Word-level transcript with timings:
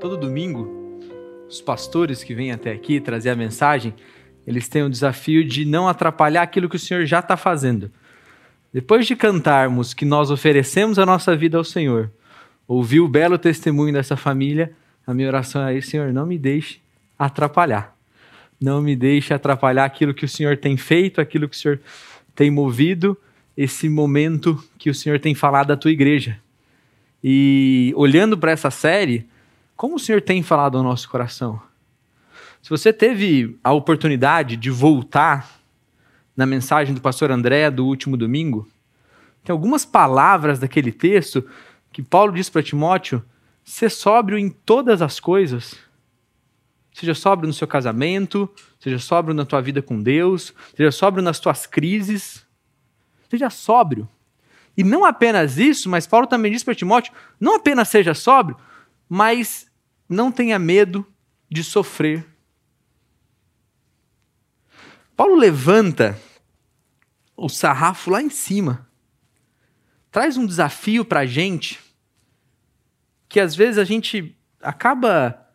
todo 0.00 0.16
domingo, 0.16 0.66
os 1.46 1.60
pastores 1.60 2.24
que 2.24 2.34
vêm 2.34 2.50
até 2.50 2.72
aqui 2.72 2.98
trazer 3.00 3.28
a 3.28 3.36
mensagem, 3.36 3.94
eles 4.46 4.66
têm 4.66 4.82
o 4.82 4.88
desafio 4.88 5.44
de 5.44 5.66
não 5.66 5.86
atrapalhar 5.86 6.42
aquilo 6.42 6.70
que 6.70 6.76
o 6.76 6.78
Senhor 6.78 7.04
já 7.04 7.18
está 7.18 7.36
fazendo. 7.36 7.90
Depois 8.72 9.06
de 9.06 9.14
cantarmos 9.14 9.92
que 9.92 10.06
nós 10.06 10.30
oferecemos 10.30 10.98
a 10.98 11.04
nossa 11.04 11.36
vida 11.36 11.58
ao 11.58 11.64
Senhor, 11.64 12.10
ouvir 12.66 13.00
o 13.00 13.08
belo 13.08 13.36
testemunho 13.36 13.92
dessa 13.92 14.16
família, 14.16 14.72
a 15.06 15.12
minha 15.12 15.28
oração 15.28 15.68
é: 15.68 15.78
Senhor, 15.82 16.12
não 16.14 16.24
me 16.24 16.38
deixe 16.38 16.80
atrapalhar. 17.18 17.94
Não 18.58 18.80
me 18.80 18.96
deixe 18.96 19.34
atrapalhar 19.34 19.84
aquilo 19.84 20.14
que 20.14 20.24
o 20.24 20.28
Senhor 20.28 20.56
tem 20.56 20.76
feito, 20.78 21.20
aquilo 21.20 21.48
que 21.48 21.56
o 21.56 21.58
Senhor 21.58 21.80
tem 22.34 22.50
movido, 22.50 23.16
esse 23.56 23.88
momento 23.88 24.62
que 24.78 24.88
o 24.88 24.94
Senhor 24.94 25.18
tem 25.18 25.34
falado 25.34 25.68
da 25.68 25.76
tua 25.76 25.90
igreja. 25.90 26.38
E 27.22 27.92
olhando 27.96 28.38
para 28.38 28.52
essa 28.52 28.70
série, 28.70 29.28
como 29.80 29.96
o 29.96 29.98
Senhor 29.98 30.20
tem 30.20 30.42
falado 30.42 30.76
ao 30.76 30.84
nosso 30.84 31.08
coração? 31.08 31.58
Se 32.60 32.68
você 32.68 32.92
teve 32.92 33.58
a 33.64 33.72
oportunidade 33.72 34.54
de 34.54 34.68
voltar 34.70 35.58
na 36.36 36.44
mensagem 36.44 36.94
do 36.94 37.00
pastor 37.00 37.30
André 37.30 37.70
do 37.70 37.86
último 37.86 38.14
domingo, 38.14 38.68
tem 39.42 39.54
algumas 39.54 39.86
palavras 39.86 40.58
daquele 40.58 40.92
texto 40.92 41.48
que 41.90 42.02
Paulo 42.02 42.34
diz 42.34 42.50
para 42.50 42.62
Timóteo: 42.62 43.24
ser 43.64 43.88
sóbrio 43.88 44.36
em 44.36 44.50
todas 44.50 45.00
as 45.00 45.18
coisas. 45.18 45.74
Seja 46.92 47.14
sóbrio 47.14 47.46
no 47.46 47.54
seu 47.54 47.66
casamento, 47.66 48.50
seja 48.78 48.98
sóbrio 48.98 49.34
na 49.34 49.46
tua 49.46 49.62
vida 49.62 49.80
com 49.80 50.02
Deus, 50.02 50.52
seja 50.76 50.92
sóbrio 50.92 51.24
nas 51.24 51.40
tuas 51.40 51.66
crises. 51.66 52.46
Seja 53.30 53.48
sóbrio. 53.48 54.06
E 54.76 54.84
não 54.84 55.06
apenas 55.06 55.56
isso, 55.56 55.88
mas 55.88 56.06
Paulo 56.06 56.26
também 56.26 56.52
diz 56.52 56.62
para 56.62 56.74
Timóteo: 56.74 57.14
não 57.40 57.56
apenas 57.56 57.88
seja 57.88 58.12
sóbrio, 58.12 58.58
mas 59.08 59.69
não 60.10 60.32
tenha 60.32 60.58
medo 60.58 61.06
de 61.48 61.62
sofrer. 61.62 62.26
Paulo 65.16 65.36
levanta 65.36 66.20
o 67.36 67.48
sarrafo 67.48 68.10
lá 68.10 68.20
em 68.20 68.28
cima. 68.28 68.88
Traz 70.10 70.36
um 70.36 70.44
desafio 70.44 71.04
para 71.04 71.20
a 71.20 71.26
gente 71.26 71.78
que 73.28 73.38
às 73.38 73.54
vezes 73.54 73.78
a 73.78 73.84
gente 73.84 74.36
acaba 74.60 75.48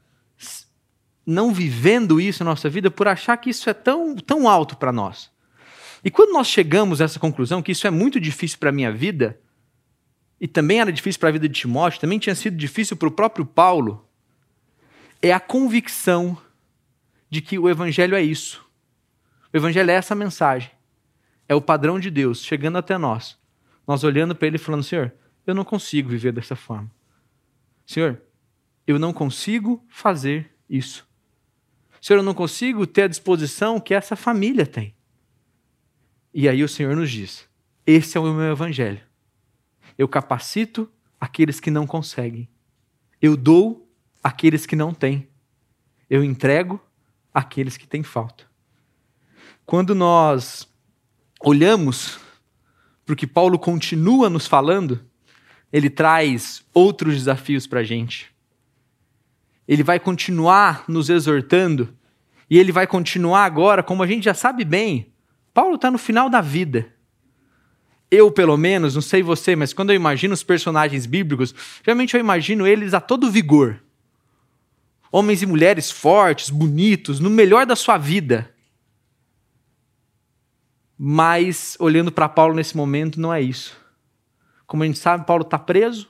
não 1.25 1.53
vivendo 1.53 2.21
isso 2.21 2.43
na 2.43 2.51
nossa 2.51 2.69
vida 2.69 2.89
por 2.89 3.07
achar 3.07 3.35
que 3.35 3.49
isso 3.49 3.69
é 3.69 3.73
tão, 3.73 4.15
tão 4.15 4.47
alto 4.47 4.77
para 4.77 4.93
nós. 4.93 5.29
E 6.01 6.09
quando 6.09 6.31
nós 6.31 6.47
chegamos 6.47 7.01
a 7.01 7.05
essa 7.05 7.19
conclusão 7.19 7.61
que 7.61 7.73
isso 7.73 7.85
é 7.85 7.89
muito 7.89 8.19
difícil 8.19 8.59
para 8.59 8.69
a 8.69 8.71
minha 8.73 8.91
vida, 8.91 9.37
e 10.39 10.47
também 10.47 10.79
era 10.79 10.93
difícil 10.93 11.19
para 11.19 11.29
a 11.29 11.31
vida 11.31 11.49
de 11.49 11.59
Timóteo, 11.59 11.99
também 11.99 12.19
tinha 12.19 12.35
sido 12.35 12.55
difícil 12.55 12.95
para 12.95 13.07
o 13.07 13.11
próprio 13.11 13.45
Paulo, 13.45 14.04
é 15.21 15.31
a 15.31 15.39
convicção 15.39 16.37
de 17.29 17.41
que 17.41 17.57
o 17.57 17.69
Evangelho 17.69 18.15
é 18.15 18.21
isso. 18.21 18.65
O 19.53 19.57
Evangelho 19.57 19.91
é 19.91 19.93
essa 19.93 20.15
mensagem. 20.15 20.71
É 21.47 21.55
o 21.55 21.61
padrão 21.61 21.99
de 21.99 22.09
Deus 22.09 22.43
chegando 22.43 22.77
até 22.77 22.97
nós. 22.97 23.37
Nós 23.87 24.03
olhando 24.03 24.35
para 24.35 24.47
Ele 24.47 24.55
e 24.55 24.59
falando: 24.59 24.83
Senhor, 24.83 25.13
eu 25.45 25.53
não 25.53 25.63
consigo 25.63 26.09
viver 26.09 26.31
dessa 26.31 26.55
forma. 26.55 26.91
Senhor, 27.85 28.21
eu 28.87 28.97
não 28.97 29.13
consigo 29.13 29.83
fazer 29.87 30.51
isso. 30.69 31.07
Senhor, 32.01 32.19
eu 32.19 32.23
não 32.23 32.33
consigo 32.33 32.85
ter 32.85 33.03
a 33.03 33.07
disposição 33.07 33.79
que 33.79 33.93
essa 33.93 34.15
família 34.15 34.65
tem. 34.65 34.95
E 36.33 36.49
aí 36.49 36.63
o 36.63 36.69
Senhor 36.69 36.95
nos 36.95 37.09
diz: 37.09 37.47
esse 37.85 38.17
é 38.17 38.19
o 38.19 38.33
meu 38.33 38.51
evangelho. 38.51 39.01
Eu 39.97 40.07
capacito 40.07 40.91
aqueles 41.19 41.59
que 41.59 41.69
não 41.69 41.85
conseguem. 41.85 42.49
Eu 43.21 43.37
dou 43.37 43.84
aqueles 44.25 44.65
que 44.65 44.75
não 44.75 44.91
têm. 44.91 45.27
Eu 46.09 46.23
entrego 46.23 46.81
aqueles 47.31 47.77
que 47.77 47.85
têm 47.85 48.01
falta. 48.01 48.43
Quando 49.67 49.93
nós 49.93 50.67
olhamos 51.39 52.17
para 53.05 53.13
o 53.13 53.15
que 53.15 53.27
Paulo 53.27 53.59
continua 53.59 54.27
nos 54.27 54.47
falando, 54.47 55.05
ele 55.71 55.91
traz 55.91 56.65
outros 56.73 57.13
desafios 57.13 57.67
para 57.67 57.81
a 57.81 57.83
gente. 57.83 58.33
Ele 59.67 59.83
vai 59.83 59.99
continuar 59.99 60.85
nos 60.87 61.07
exortando 61.11 61.95
e 62.49 62.57
ele 62.57 62.71
vai 62.71 62.87
continuar 62.87 63.45
agora, 63.45 63.83
como 63.83 64.01
a 64.01 64.07
gente 64.07 64.23
já 64.25 64.33
sabe 64.33 64.65
bem, 64.65 65.13
Paulo 65.53 65.75
está 65.75 65.91
no 65.91 65.99
final 65.99 66.31
da 66.31 66.41
vida. 66.41 66.91
Eu, 68.09 68.31
pelo 68.31 68.57
menos, 68.57 68.95
não 68.95 69.03
sei 69.03 69.21
você, 69.21 69.55
mas 69.55 69.71
quando 69.71 69.91
eu 69.91 69.95
imagino 69.95 70.33
os 70.33 70.41
personagens 70.41 71.05
bíblicos, 71.05 71.53
geralmente 71.83 72.15
eu 72.15 72.19
imagino 72.19 72.65
eles 72.65 72.95
a 72.95 72.99
todo 72.99 73.29
vigor. 73.29 73.84
Homens 75.15 75.41
e 75.41 75.45
mulheres 75.45 75.89
fortes, 75.89 76.49
bonitos, 76.49 77.21
no 77.21 77.29
melhor 77.29 77.65
da 77.65 77.73
sua 77.73 77.97
vida. 77.97 78.53
Mas, 80.97 81.77
olhando 81.79 82.11
para 82.11 82.27
Paulo 82.27 82.53
nesse 82.53 82.75
momento, 82.75 83.17
não 83.17 83.33
é 83.33 83.41
isso. 83.41 83.77
Como 84.67 84.83
a 84.83 84.85
gente 84.85 84.99
sabe, 84.99 85.25
Paulo 85.25 85.43
está 85.43 85.57
preso. 85.57 86.09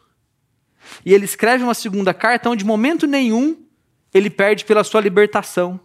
E 1.05 1.13
ele 1.13 1.23
escreve 1.23 1.63
uma 1.63 1.75
segunda 1.75 2.15
carta 2.15 2.49
onde, 2.49 2.63
de 2.63 2.65
momento 2.65 3.05
nenhum, 3.05 3.63
ele 4.11 4.27
perde 4.27 4.65
pela 4.65 4.83
sua 4.83 5.01
libertação. 5.01 5.79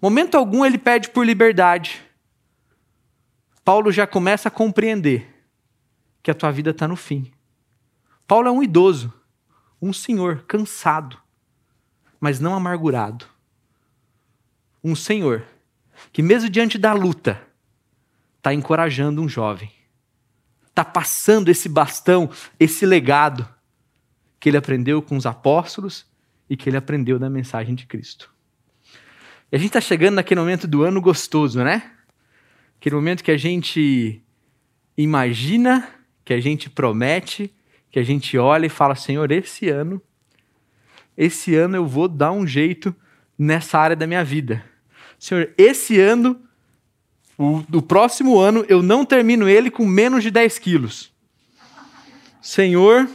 Momento 0.00 0.34
algum 0.34 0.64
ele 0.64 0.78
pede 0.78 1.10
por 1.10 1.26
liberdade. 1.26 2.02
Paulo 3.62 3.92
já 3.92 4.06
começa 4.06 4.48
a 4.48 4.50
compreender 4.50 5.28
que 6.22 6.30
a 6.30 6.34
tua 6.34 6.50
vida 6.50 6.70
está 6.70 6.88
no 6.88 6.96
fim. 6.96 7.30
Paulo 8.26 8.48
é 8.48 8.50
um 8.50 8.62
idoso, 8.62 9.12
um 9.82 9.92
senhor 9.92 10.42
cansado, 10.48 11.20
mas 12.26 12.40
não 12.40 12.54
amargurado. 12.54 13.24
Um 14.82 14.96
senhor 14.96 15.46
que, 16.12 16.20
mesmo 16.20 16.50
diante 16.50 16.76
da 16.76 16.92
luta, 16.92 17.40
está 18.36 18.52
encorajando 18.52 19.22
um 19.22 19.28
jovem, 19.28 19.70
está 20.66 20.84
passando 20.84 21.50
esse 21.50 21.68
bastão, 21.68 22.28
esse 22.58 22.84
legado 22.84 23.48
que 24.40 24.48
ele 24.48 24.56
aprendeu 24.56 25.00
com 25.00 25.16
os 25.16 25.24
apóstolos 25.24 26.04
e 26.50 26.56
que 26.56 26.68
ele 26.68 26.76
aprendeu 26.76 27.16
da 27.16 27.30
mensagem 27.30 27.76
de 27.76 27.86
Cristo. 27.86 28.28
E 29.52 29.54
a 29.54 29.58
gente 29.60 29.68
está 29.68 29.80
chegando 29.80 30.16
naquele 30.16 30.40
momento 30.40 30.66
do 30.66 30.82
ano 30.82 31.00
gostoso, 31.00 31.62
né? 31.62 31.92
Aquele 32.80 32.96
momento 32.96 33.22
que 33.22 33.30
a 33.30 33.38
gente 33.38 34.20
imagina, 34.96 35.88
que 36.24 36.32
a 36.32 36.40
gente 36.40 36.68
promete, 36.68 37.54
que 37.88 38.00
a 38.00 38.02
gente 38.02 38.36
olha 38.36 38.66
e 38.66 38.68
fala: 38.68 38.96
Senhor, 38.96 39.30
esse 39.30 39.68
ano, 39.68 40.02
esse 41.16 41.54
ano 41.54 41.76
eu 41.76 41.86
vou 41.86 42.08
dar 42.08 42.32
um 42.32 42.46
jeito 42.46 42.94
nessa 43.38 43.78
área 43.78 43.96
da 43.96 44.06
minha 44.06 44.24
vida. 44.24 44.64
Senhor, 45.18 45.52
esse 45.56 45.98
ano, 46.00 46.40
o, 47.38 47.62
o 47.72 47.82
próximo 47.82 48.38
ano, 48.38 48.64
eu 48.68 48.82
não 48.82 49.04
termino 49.04 49.48
ele 49.48 49.70
com 49.70 49.86
menos 49.86 50.22
de 50.22 50.30
10 50.30 50.58
quilos. 50.58 51.12
Senhor, 52.40 53.08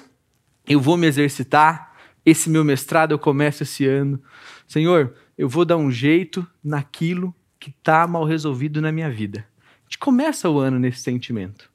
eu 0.68 0.80
vou 0.80 0.98
me 0.98 1.08
exercitar, 1.08 1.94
esse 2.26 2.50
meu 2.50 2.64
mestrado 2.64 3.12
eu 3.12 3.20
começo 3.20 3.64
esse 3.64 3.86
ano. 3.86 4.22
Senhor, 4.68 5.16
eu 5.38 5.48
vou 5.48 5.66
dar 5.66 5.78
um 5.78 5.92
jeito 5.92 6.46
naquilo 6.64 7.34
que 7.60 7.70
está 7.70 8.06
mal 8.08 8.26
resolvido 8.26 8.82
na 8.82 8.92
minha 8.92 9.10
vida 9.10 9.46
gente 9.92 9.98
começa 9.98 10.50
o 10.50 10.58
ano 10.58 10.80
nesse 10.80 11.02
sentimento. 11.02 11.70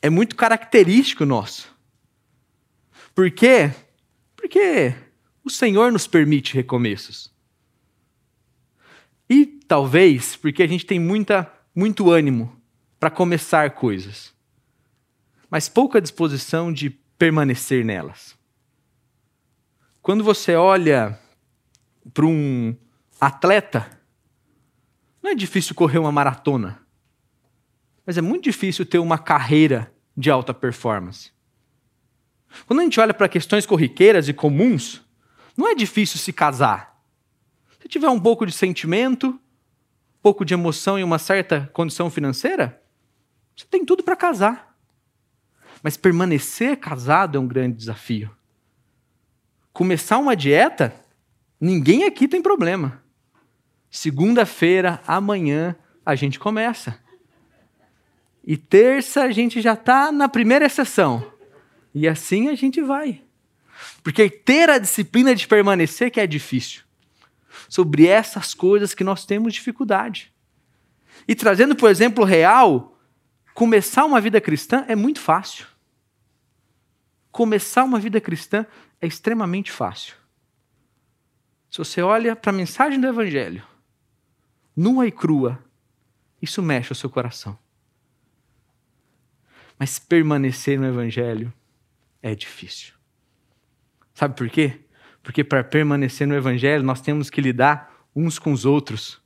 É 0.00 0.08
muito 0.08 0.36
característico 0.36 1.24
nosso. 1.26 1.76
Por 3.12 3.28
quê? 3.32 3.72
Porque 4.36 4.94
o 5.48 5.50
Senhor 5.50 5.90
nos 5.92 6.06
permite 6.06 6.54
recomeços. 6.54 7.32
E 9.28 9.44
talvez 9.46 10.36
porque 10.36 10.62
a 10.62 10.66
gente 10.66 10.86
tem 10.86 10.98
muita, 10.98 11.52
muito 11.74 12.10
ânimo 12.10 12.56
para 12.98 13.10
começar 13.10 13.70
coisas, 13.72 14.32
mas 15.50 15.68
pouca 15.68 16.00
disposição 16.00 16.72
de 16.72 16.90
permanecer 17.18 17.84
nelas. 17.84 18.36
Quando 20.00 20.24
você 20.24 20.54
olha 20.54 21.18
para 22.14 22.24
um 22.24 22.74
atleta, 23.20 23.90
não 25.22 25.30
é 25.30 25.34
difícil 25.34 25.74
correr 25.74 25.98
uma 25.98 26.12
maratona 26.12 26.80
mas 28.08 28.16
é 28.16 28.22
muito 28.22 28.44
difícil 28.44 28.86
ter 28.86 28.98
uma 28.98 29.18
carreira 29.18 29.92
de 30.16 30.30
alta 30.30 30.54
performance. 30.54 31.30
Quando 32.66 32.80
a 32.80 32.82
gente 32.82 32.98
olha 32.98 33.12
para 33.12 33.28
questões 33.28 33.66
corriqueiras 33.66 34.30
e 34.30 34.32
comuns, 34.32 35.02
não 35.58 35.68
é 35.68 35.74
difícil 35.74 36.20
se 36.20 36.32
casar. 36.32 37.02
Se 37.82 37.88
tiver 37.88 38.08
um 38.08 38.20
pouco 38.20 38.46
de 38.46 38.52
sentimento, 38.52 39.30
um 39.30 40.22
pouco 40.22 40.44
de 40.44 40.54
emoção 40.54 40.96
e 40.96 41.02
uma 41.02 41.18
certa 41.18 41.68
condição 41.72 42.08
financeira, 42.08 42.80
você 43.56 43.66
tem 43.68 43.84
tudo 43.84 44.04
para 44.04 44.14
casar. 44.14 44.78
Mas 45.82 45.96
permanecer 45.96 46.76
casado 46.76 47.36
é 47.36 47.40
um 47.40 47.48
grande 47.48 47.76
desafio. 47.76 48.30
Começar 49.72 50.18
uma 50.18 50.36
dieta, 50.36 50.94
ninguém 51.60 52.04
aqui 52.04 52.28
tem 52.28 52.40
problema. 52.40 53.02
Segunda-feira, 53.90 55.02
amanhã, 55.04 55.74
a 56.06 56.14
gente 56.14 56.38
começa. 56.38 57.00
E 58.44 58.56
terça 58.56 59.22
a 59.22 59.32
gente 59.32 59.60
já 59.60 59.72
está 59.72 60.12
na 60.12 60.28
primeira 60.28 60.68
sessão. 60.68 61.32
E 61.92 62.06
assim 62.06 62.48
a 62.48 62.54
gente 62.54 62.80
vai. 62.80 63.22
Porque 64.02 64.28
ter 64.28 64.70
a 64.70 64.78
disciplina 64.78 65.34
de 65.34 65.46
permanecer 65.46 66.10
que 66.10 66.20
é 66.20 66.26
difícil. 66.26 66.82
Sobre 67.68 68.06
essas 68.06 68.54
coisas 68.54 68.94
que 68.94 69.04
nós 69.04 69.24
temos 69.24 69.52
dificuldade. 69.52 70.32
E 71.26 71.34
trazendo, 71.34 71.74
por 71.76 71.90
exemplo, 71.90 72.24
real, 72.24 72.98
começar 73.54 74.04
uma 74.04 74.20
vida 74.20 74.40
cristã 74.40 74.84
é 74.88 74.94
muito 74.94 75.20
fácil. 75.20 75.66
Começar 77.30 77.84
uma 77.84 78.00
vida 78.00 78.20
cristã 78.20 78.66
é 79.00 79.06
extremamente 79.06 79.70
fácil. 79.70 80.14
Se 81.70 81.78
você 81.78 82.00
olha 82.00 82.34
para 82.34 82.50
a 82.50 82.54
mensagem 82.54 82.98
do 82.98 83.06
Evangelho, 83.06 83.62
nua 84.74 85.06
e 85.06 85.12
crua, 85.12 85.62
isso 86.40 86.62
mexe 86.62 86.92
o 86.92 86.94
seu 86.94 87.10
coração. 87.10 87.58
Mas 89.78 89.98
permanecer 89.98 90.80
no 90.80 90.86
Evangelho 90.86 91.52
é 92.22 92.34
difícil. 92.34 92.97
Sabe 94.18 94.34
por 94.34 94.50
quê? 94.50 94.80
Porque 95.22 95.44
para 95.44 95.62
permanecer 95.62 96.26
no 96.26 96.34
Evangelho, 96.34 96.82
nós 96.82 97.00
temos 97.00 97.30
que 97.30 97.40
lidar 97.40 97.94
uns 98.16 98.36
com 98.36 98.50
os 98.50 98.64
outros. 98.64 99.22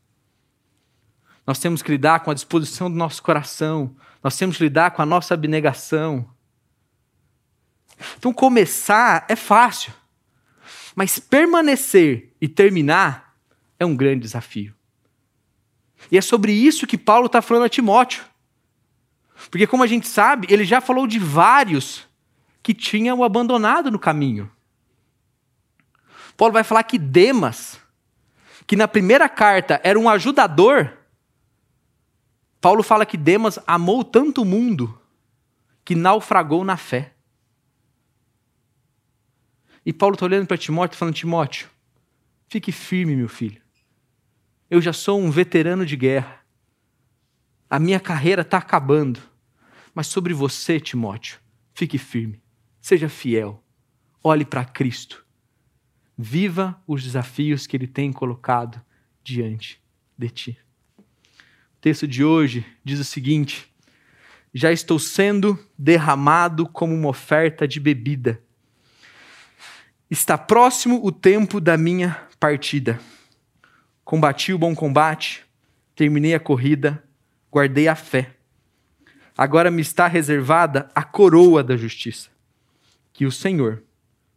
Nós 1.47 1.59
temos 1.59 1.81
que 1.81 1.91
lidar 1.91 2.21
com 2.21 2.31
a 2.31 2.35
disposição 2.35 2.91
do 2.91 2.97
nosso 2.99 3.23
coração. 3.23 3.97
Nós 4.23 4.37
temos 4.37 4.59
que 4.59 4.65
lidar 4.65 4.91
com 4.91 5.00
a 5.00 5.06
nossa 5.06 5.33
abnegação. 5.33 6.29
Então, 8.19 8.35
começar 8.35 9.25
é 9.31 9.35
fácil. 9.35 9.94
Mas 10.94 11.19
permanecer 11.19 12.31
e 12.39 12.47
terminar 12.47 13.35
é 13.81 13.87
um 13.87 13.97
grande 13.97 14.21
desafio. 14.21 14.75
E 16.11 16.19
é 16.19 16.21
sobre 16.21 16.53
isso 16.53 16.87
que 16.87 16.99
Paulo 16.99 17.29
está 17.29 17.41
falando 17.41 17.65
a 17.65 17.71
Timóteo. 17.71 18.23
Porque, 19.50 19.67
como 19.67 19.85
a 19.85 19.87
gente 19.87 20.06
sabe, 20.06 20.49
ele 20.50 20.67
já 20.67 20.83
falou 20.83 21.06
de 21.06 21.19
vários 21.19 22.06
que 22.62 22.75
tinham 22.75 23.25
abandonado 23.25 23.91
no 23.91 23.99
caminho. 23.99 24.52
Paulo 26.37 26.52
vai 26.52 26.64
falar 26.64 26.82
que 26.84 26.99
Demas, 26.99 27.81
que 28.67 28.76
na 28.76 28.88
primeira 28.88 29.29
carta 29.29 29.81
era 29.84 29.99
um 29.99 30.08
ajudador, 30.08 30.99
Paulo 32.61 32.82
fala 32.82 33.05
que 33.05 33.17
Demas 33.17 33.58
amou 33.67 34.05
tanto 34.05 34.43
o 34.43 34.44
mundo 34.44 34.96
que 35.84 35.96
naufragou 35.96 36.64
na 36.64 36.76
fé. 36.76 37.12
E 39.84 39.93
Paulo 39.93 40.14
está 40.14 40.26
olhando 40.26 40.46
para 40.46 40.56
Timóteo 40.56 40.96
falando: 40.96 41.14
Timóteo, 41.14 41.69
fique 42.49 42.70
firme, 42.70 43.17
meu 43.17 43.29
filho. 43.29 43.61
Eu 44.70 44.81
já 44.81 44.93
sou 44.93 45.20
um 45.20 45.31
veterano 45.31 45.84
de 45.84 45.96
guerra. 45.96 46.40
A 47.69 47.79
minha 47.79 47.99
carreira 47.99 48.43
está 48.43 48.58
acabando. 48.58 49.20
Mas 49.94 50.06
sobre 50.06 50.32
você, 50.32 50.81
Timóteo, 50.81 51.38
fique 51.75 51.99
firme. 51.99 52.40
Seja 52.81 53.08
fiel. 53.08 53.62
Olhe 54.23 54.44
para 54.44 54.64
Cristo. 54.64 55.22
Viva 56.17 56.81
os 56.87 57.03
desafios 57.03 57.67
que 57.67 57.76
Ele 57.76 57.87
tem 57.87 58.12
colocado 58.12 58.81
diante 59.25 59.81
de 60.17 60.31
ti. 60.31 60.59
O 60.99 61.81
texto 61.81 62.06
de 62.06 62.25
hoje 62.25 62.64
diz 62.85 62.99
o 63.00 63.05
seguinte: 63.05 63.73
Já 64.53 64.70
estou 64.70 64.99
sendo 64.99 65.59
derramado 65.79 66.69
como 66.69 66.94
uma 66.94 67.09
oferta 67.09 67.67
de 67.67 67.81
bebida 67.81 68.41
Está 70.12 70.37
próximo 70.37 71.00
o 71.03 71.11
tempo 71.11 71.59
da 71.59 71.75
minha 71.79 72.29
partida. 72.38 73.00
Combati 74.05 74.53
o 74.53 74.58
bom 74.58 74.75
combate, 74.75 75.43
terminei 75.97 76.35
a 76.35 76.38
corrida, 76.38 77.03
guardei 77.50 77.88
a 77.88 77.97
fé. 77.97 78.37
Agora 79.35 79.70
me 79.70 79.81
está 79.81 80.06
reservada 80.06 80.91
a 80.94 81.03
coroa 81.03 81.65
da 81.65 81.79
justiça, 81.79 82.29
que 83.11 83.25
o 83.25 83.32
Senhor, 83.32 83.82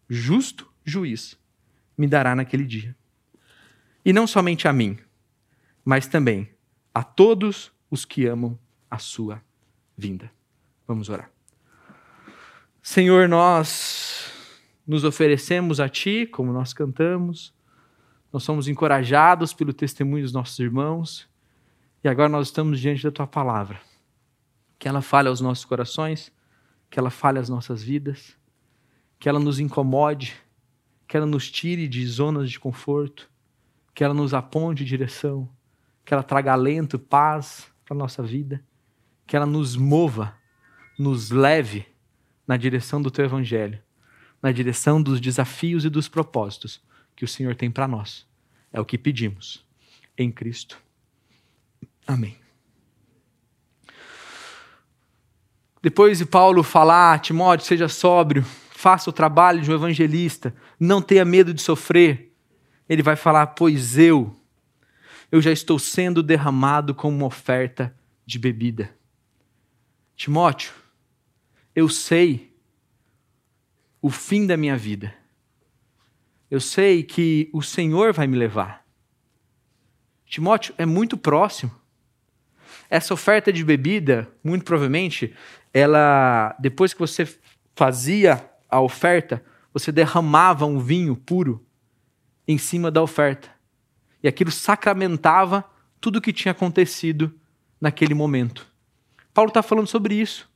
justo 0.09 0.71
juiz, 0.85 1.37
me 1.97 2.07
dará 2.07 2.35
naquele 2.35 2.65
dia. 2.65 2.95
E 4.03 4.13
não 4.13 4.27
somente 4.27 4.67
a 4.67 4.73
mim, 4.73 4.97
mas 5.83 6.07
também 6.07 6.49
a 6.93 7.03
todos 7.03 7.71
os 7.89 8.05
que 8.05 8.25
amam 8.25 8.57
a 8.89 8.97
sua 8.97 9.41
vinda. 9.97 10.31
Vamos 10.87 11.09
orar. 11.09 11.31
Senhor, 12.81 13.27
nós 13.27 14.31
nos 14.85 15.03
oferecemos 15.03 15.79
a 15.79 15.89
Ti, 15.89 16.27
como 16.27 16.53
nós 16.53 16.73
cantamos, 16.73 17.53
nós 18.31 18.43
somos 18.43 18.67
encorajados 18.67 19.53
pelo 19.53 19.73
testemunho 19.73 20.23
dos 20.23 20.33
nossos 20.33 20.59
irmãos, 20.59 21.27
e 22.03 22.07
agora 22.07 22.29
nós 22.29 22.47
estamos 22.47 22.79
diante 22.79 23.03
da 23.03 23.11
Tua 23.11 23.25
palavra. 23.25 23.79
Que 24.77 24.87
ela 24.87 25.01
fale 25.01 25.29
aos 25.29 25.41
nossos 25.41 25.65
corações, 25.65 26.31
que 26.89 26.99
ela 26.99 27.09
fale 27.09 27.39
às 27.39 27.49
nossas 27.49 27.81
vidas, 27.81 28.37
que 29.17 29.27
ela 29.27 29.39
nos 29.39 29.59
incomode, 29.59 30.35
que 31.07 31.15
ela 31.15 31.25
nos 31.25 31.49
tire 31.49 31.87
de 31.87 32.05
zonas 32.05 32.49
de 32.49 32.59
conforto, 32.59 33.29
que 33.93 34.03
ela 34.03 34.13
nos 34.13 34.33
aponte 34.33 34.83
direção, 34.83 35.49
que 36.03 36.13
ela 36.13 36.23
traga 36.23 36.53
alento, 36.53 36.99
paz 36.99 37.71
para 37.85 37.95
a 37.95 37.97
nossa 37.97 38.23
vida, 38.23 38.63
que 39.25 39.35
ela 39.35 39.45
nos 39.45 39.75
mova, 39.75 40.35
nos 40.97 41.31
leve 41.31 41.85
na 42.47 42.57
direção 42.57 43.01
do 43.01 43.11
Teu 43.11 43.25
Evangelho 43.25 43.85
na 44.45 44.51
direção 44.51 45.01
dos 45.01 45.19
desafios 45.19 45.85
e 45.85 45.89
dos 45.89 46.07
propósitos 46.07 46.79
que 47.15 47.25
o 47.25 47.27
Senhor 47.27 47.55
tem 47.55 47.71
para 47.71 47.87
nós. 47.87 48.27
É 48.71 48.79
o 48.79 48.85
que 48.85 48.95
pedimos 48.95 49.65
em 50.15 50.31
Cristo. 50.31 50.79
Amém. 52.05 52.37
Depois 55.81 56.19
de 56.19 56.27
Paulo 56.27 56.61
falar, 56.61 57.19
Timóteo, 57.21 57.65
seja 57.65 57.87
sóbrio, 57.87 58.45
faça 58.85 59.09
o 59.09 59.13
trabalho 59.13 59.61
de 59.61 59.71
um 59.71 59.73
evangelista, 59.73 60.55
não 60.79 61.01
tenha 61.01 61.25
medo 61.25 61.55
de 61.55 61.59
sofrer, 61.59 62.31
ele 62.87 63.01
vai 63.01 63.15
falar: 63.15 63.47
Pois 63.47 63.97
eu, 63.97 64.39
eu 65.31 65.41
já 65.41 65.51
estou 65.51 65.79
sendo 65.79 66.21
derramado 66.21 66.93
como 66.93 67.17
uma 67.17 67.25
oferta 67.25 67.97
de 68.27 68.37
bebida. 68.37 68.95
Timóteo, 70.15 70.71
eu 71.75 71.89
sei 71.89 72.55
o 73.99 74.11
fim 74.11 74.45
da 74.45 74.55
minha 74.55 74.77
vida. 74.77 75.11
Eu 76.51 76.61
sei 76.61 77.01
que 77.01 77.49
o 77.51 77.63
Senhor 77.63 78.13
vai 78.13 78.27
me 78.27 78.37
levar. 78.37 78.85
Timóteo 80.27 80.75
é 80.77 80.85
muito 80.85 81.17
próximo. 81.17 81.71
Essa 82.87 83.15
oferta 83.15 83.51
de 83.51 83.63
bebida, 83.63 84.31
muito 84.43 84.63
provavelmente, 84.63 85.33
ela 85.73 86.55
depois 86.59 86.93
que 86.93 86.99
você 86.99 87.27
fazia 87.75 88.51
a 88.75 88.81
oferta, 88.81 89.43
você 89.73 89.91
derramava 89.91 90.65
um 90.65 90.79
vinho 90.79 91.15
puro 91.15 91.65
em 92.47 92.57
cima 92.57 92.91
da 92.91 93.01
oferta. 93.01 93.49
E 94.21 94.27
aquilo 94.27 94.51
sacramentava 94.51 95.63
tudo 96.01 96.17
o 96.17 96.21
que 96.21 96.33
tinha 96.33 96.51
acontecido 96.51 97.33
naquele 97.79 98.13
momento. 98.13 98.67
Paulo 99.33 99.49
está 99.49 99.63
falando 99.63 99.87
sobre 99.87 100.15
isso. 100.15 100.49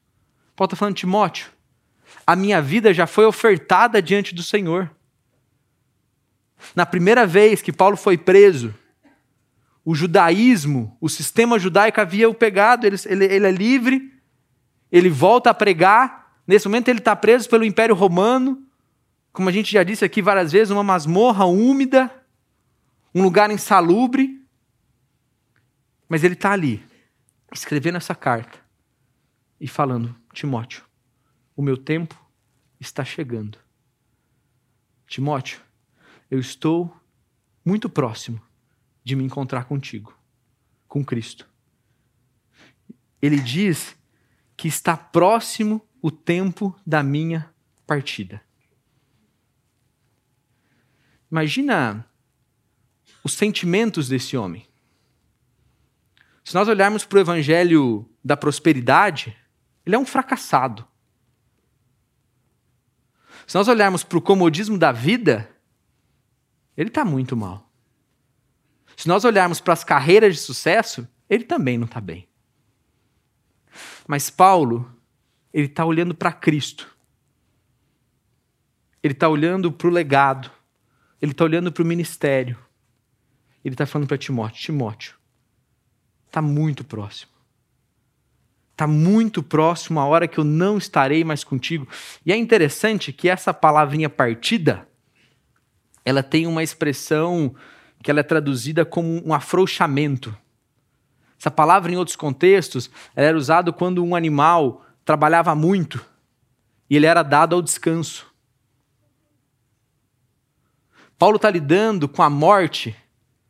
Paulo 0.56 0.68
está 0.68 0.76
falando, 0.76 0.96
Timóteo, 0.96 1.50
a 2.28 2.36
minha 2.36 2.62
vida 2.62 2.94
já 2.94 3.08
foi 3.08 3.26
ofertada 3.26 4.02
diante 4.02 4.36
do 4.36 4.44
Senhor. 4.44 4.92
Na 6.76 6.86
primeira 6.86 7.26
vez 7.26 7.62
que 7.62 7.72
Paulo 7.72 7.96
foi 7.96 8.18
preso, 8.18 8.76
o 9.86 9.96
judaísmo, 9.96 10.96
o 11.00 11.08
sistema 11.08 11.58
judaico 11.58 12.02
havia 12.02 12.30
o 12.30 12.34
pegado, 12.34 12.86
ele, 12.86 12.98
ele, 13.06 13.26
ele 13.26 13.48
é 13.48 13.52
livre, 13.52 14.14
ele 14.92 15.10
volta 15.10 15.50
a 15.50 15.54
pregar. 15.54 16.29
Nesse 16.50 16.68
momento, 16.68 16.88
ele 16.88 16.98
está 16.98 17.16
preso 17.16 17.48
pelo 17.48 17.64
Império 17.64 17.94
Romano, 17.94 18.66
como 19.32 19.50
a 19.50 19.52
gente 19.52 19.72
já 19.72 19.84
disse 19.84 20.04
aqui 20.04 20.20
várias 20.20 20.52
vezes, 20.52 20.72
uma 20.72 20.84
masmorra 20.84 21.46
úmida, 21.46 22.12
um 23.14 23.22
lugar 23.22 23.52
insalubre. 23.52 24.44
Mas 26.08 26.24
ele 26.24 26.34
está 26.34 26.52
ali, 26.52 26.84
escrevendo 27.54 27.98
essa 27.98 28.16
carta 28.16 28.58
e 29.62 29.68
falando: 29.68 30.16
Timóteo, 30.34 30.84
o 31.56 31.62
meu 31.62 31.78
tempo 31.78 32.20
está 32.80 33.06
chegando. 33.06 33.60
Timóteo, 35.06 35.62
eu 36.32 36.40
estou 36.40 36.92
muito 37.64 37.88
próximo 37.88 38.42
de 39.04 39.16
me 39.16 39.24
encontrar 39.24 39.66
contigo, 39.66 40.18
com 40.88 41.06
Cristo. 41.06 41.48
Ele 43.22 43.40
diz 43.40 43.96
que 44.58 44.68
está 44.68 44.98
próximo 44.98 45.88
o 46.02 46.12
tempo 46.12 46.76
da 46.86 47.04
minha 47.04 47.54
partida. 47.86 48.42
Imagina 51.32 52.06
os 53.24 53.34
sentimentos 53.34 54.08
desse 54.08 54.36
homem. 54.36 54.68
Se 56.44 56.56
nós 56.56 56.68
olharmos 56.68 57.06
para 57.06 57.18
o 57.18 57.22
evangelho 57.22 58.10
da 58.24 58.36
prosperidade, 58.36 59.38
ele 59.86 59.96
é 59.96 60.00
um 60.00 60.06
fracassado. 60.06 60.88
Se 63.46 63.56
nós 63.56 63.68
olharmos 63.68 64.04
para 64.04 64.18
o 64.18 64.22
comodismo 64.22 64.78
da 64.78 64.92
vida, 64.92 65.50
ele 66.76 66.90
está 66.90 67.04
muito 67.04 67.36
mal. 67.36 67.70
Se 68.96 69.08
nós 69.08 69.24
olharmos 69.24 69.60
para 69.60 69.74
as 69.74 69.84
carreiras 69.84 70.36
de 70.36 70.42
sucesso, 70.42 71.08
ele 71.30 71.44
também 71.44 71.78
não 71.78 71.86
está 71.86 72.02
bem. 72.02 72.28
Mas 74.08 74.30
Paulo, 74.30 74.92
ele 75.54 75.68
está 75.68 75.86
olhando 75.86 76.14
para 76.14 76.32
Cristo. 76.32 76.96
ele 79.02 79.14
está 79.14 79.28
olhando 79.30 79.72
para 79.72 79.88
o 79.88 79.92
legado, 79.92 80.52
ele 81.22 81.32
está 81.32 81.44
olhando 81.44 81.72
para 81.72 81.84
o 81.84 81.86
ministério. 81.86 82.58
Ele 83.64 83.74
está 83.74 83.86
falando 83.86 84.08
para 84.08 84.18
Timóteo: 84.18 84.62
Timóteo, 84.62 85.16
está 86.28 86.42
muito 86.42 86.84
próximo. 86.84 87.32
Está 88.72 88.88
muito 88.88 89.44
próximo 89.44 90.00
a 90.00 90.06
hora 90.06 90.28
que 90.28 90.38
eu 90.38 90.44
não 90.46 90.78
estarei 90.78 91.24
mais 91.26 91.44
contigo. 91.44 91.86
E 92.26 92.32
é 92.32 92.38
interessante 92.38 93.12
que 93.12 93.28
essa 93.28 93.54
palavrinha 93.54 94.10
partida, 94.10 94.88
ela 96.06 96.24
tem 96.24 96.48
uma 96.48 96.64
expressão 96.64 97.54
que 98.02 98.10
ela 98.10 98.22
é 98.22 98.24
traduzida 98.24 98.86
como 98.86 99.22
um 99.28 99.34
afrouxamento. 99.34 100.34
Essa 101.38 101.52
palavra, 101.52 101.92
em 101.92 101.98
outros 101.98 102.16
contextos, 102.16 102.90
era 103.14 103.38
usada 103.38 103.74
quando 103.74 104.04
um 104.04 104.16
animal 104.16 104.86
trabalhava 105.10 105.56
muito 105.56 106.06
e 106.88 106.96
ele 106.96 107.08
era 107.08 107.24
dado 107.24 107.56
ao 107.56 107.64
descanso. 107.64 108.32
Paulo 111.18 111.38
está 111.38 111.50
lidando 111.50 112.08
com 112.08 112.22
a 112.22 112.30
morte, 112.30 112.96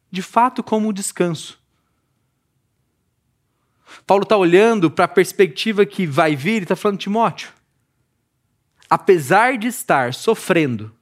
de 0.10 0.22
fato, 0.22 0.63
como 0.63 0.88
um 0.88 0.94
descanso. 0.94 1.62
Paulo 4.08 4.24
está 4.24 4.38
olhando 4.38 4.89
para 4.89 5.04
a 5.04 5.10
perspectiva 5.10 5.86
que 5.86 6.08
vai 6.08 6.34
vir 6.34 6.62
e 6.62 6.63
está 6.63 6.78
falando, 6.78 7.00
Timóteo, 7.00 7.51
apesar 8.89 9.58
de 9.58 9.68
estar 9.68 10.13
sofrendo, 10.13 10.96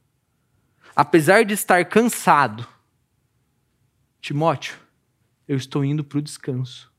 apesar 0.96 1.46
de 1.46 1.54
estar 1.54 1.86
cansado, 1.86 2.68
Timóteo, 4.20 4.76
eu 5.48 5.56
estou 5.56 5.86
indo 5.86 6.04
para 6.04 6.18
o 6.18 6.22
descanso. 6.22 6.92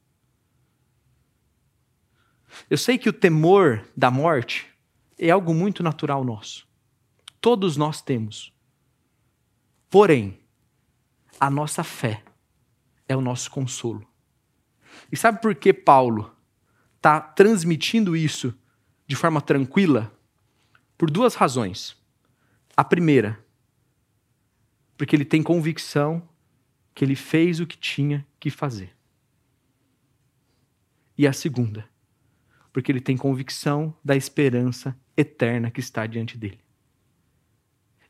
Eu 2.69 2.79
sei 2.79 2.99
que 2.99 3.09
o 3.09 3.13
temor 3.13 3.87
da 3.97 4.11
morte 4.11 4.67
é 5.19 5.31
algo 5.31 5.53
muito 5.53 5.83
natural 5.83 6.25
nosso. 6.25 6.67
Todos 7.41 7.77
nós 7.77 8.01
temos. 8.01 8.53
Porém, 9.91 10.39
a 11.41 11.51
nossa 11.51 11.83
fé 11.85 12.23
é 13.09 13.17
o 13.17 13.21
nosso 13.21 13.51
consolo. 13.51 14.07
E 15.11 15.17
sabe 15.17 15.41
por 15.41 15.55
que 15.55 15.73
Paulo 15.73 16.35
está 16.97 17.21
transmitindo 17.21 18.17
isso 18.17 18.55
de 19.07 19.17
forma 19.17 19.41
tranquila? 19.41 20.13
Por 20.97 21.11
duas 21.11 21.35
razões. 21.35 21.97
A 22.77 22.85
primeira, 22.85 23.43
porque 24.97 25.15
ele 25.15 25.25
tem 25.25 25.43
convicção 25.43 26.29
que 26.95 27.05
ele 27.05 27.15
fez 27.15 27.61
o 27.61 27.67
que 27.67 27.77
tinha 27.77 28.27
que 28.39 28.51
fazer. 28.51 28.95
E 31.17 31.27
a 31.27 31.33
segunda, 31.33 31.89
porque 32.79 32.93
ele 32.93 33.01
tem 33.01 33.17
convicção 33.17 33.93
da 34.05 34.15
esperança 34.15 34.97
eterna 35.17 35.69
que 35.69 35.81
está 35.81 36.07
diante 36.07 36.39
dele. 36.39 36.61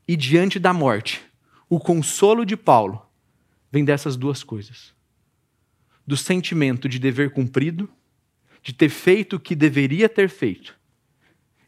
E 0.07 0.15
diante 0.15 0.59
da 0.59 0.75
morte, 0.75 1.23
o 1.71 1.81
consolo 1.81 2.45
de 2.45 2.55
Paulo 2.55 3.01
vem 3.73 3.83
dessas 3.83 4.15
duas 4.15 4.45
coisas: 4.45 4.95
do 6.07 6.19
sentimento 6.19 6.87
de 6.87 6.99
dever 6.99 7.31
cumprido, 7.33 7.89
de 8.63 8.75
ter 8.75 8.91
feito 8.91 9.37
o 9.37 9.41
que 9.41 9.57
deveria 9.57 10.07
ter 10.07 10.29
feito, 10.29 10.79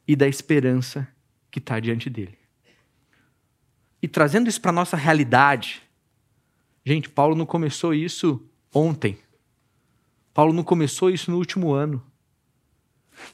e 0.07 0.14
da 0.14 0.28
esperança 0.28 1.09
que 1.50 1.59
está 1.59 1.80
diante 1.80 2.11
dele. 2.11 2.37
E 4.02 4.09
trazendo 4.09 4.47
isso 4.47 4.61
para 4.61 4.73
a 4.73 4.75
nossa 4.75 4.99
realidade, 4.99 5.80
gente, 6.85 7.09
Paulo 7.09 7.35
não 7.35 7.47
começou 7.47 7.95
isso 7.95 8.47
ontem. 8.75 9.19
Paulo 10.35 10.52
não 10.52 10.62
começou 10.62 11.09
isso 11.09 11.30
no 11.30 11.38
último 11.38 11.73
ano. 11.73 12.10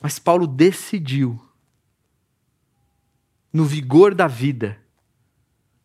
Mas 0.01 0.19
Paulo 0.19 0.47
decidiu, 0.47 1.41
no 3.53 3.65
vigor 3.65 4.15
da 4.15 4.27
vida, 4.27 4.79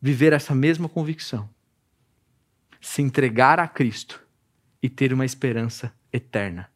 viver 0.02 0.34
essa 0.34 0.54
mesma 0.54 0.90
convicção, 0.90 1.50
se 2.80 3.02
entregar 3.02 3.60
a 3.60 3.68
Cristo 3.68 4.22
e 4.82 4.90
ter 4.90 5.14
uma 5.14 5.26
esperança 5.26 5.94
eterna. 6.12 6.70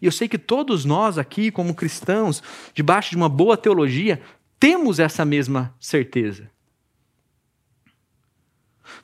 E 0.00 0.06
eu 0.06 0.12
sei 0.12 0.28
que 0.28 0.38
todos 0.38 0.84
nós 0.84 1.18
aqui, 1.18 1.50
como 1.50 1.74
cristãos, 1.74 2.42
debaixo 2.72 3.10
de 3.10 3.16
uma 3.16 3.28
boa 3.28 3.56
teologia, 3.56 4.22
temos 4.58 4.98
essa 4.98 5.24
mesma 5.24 5.74
certeza. 5.80 6.50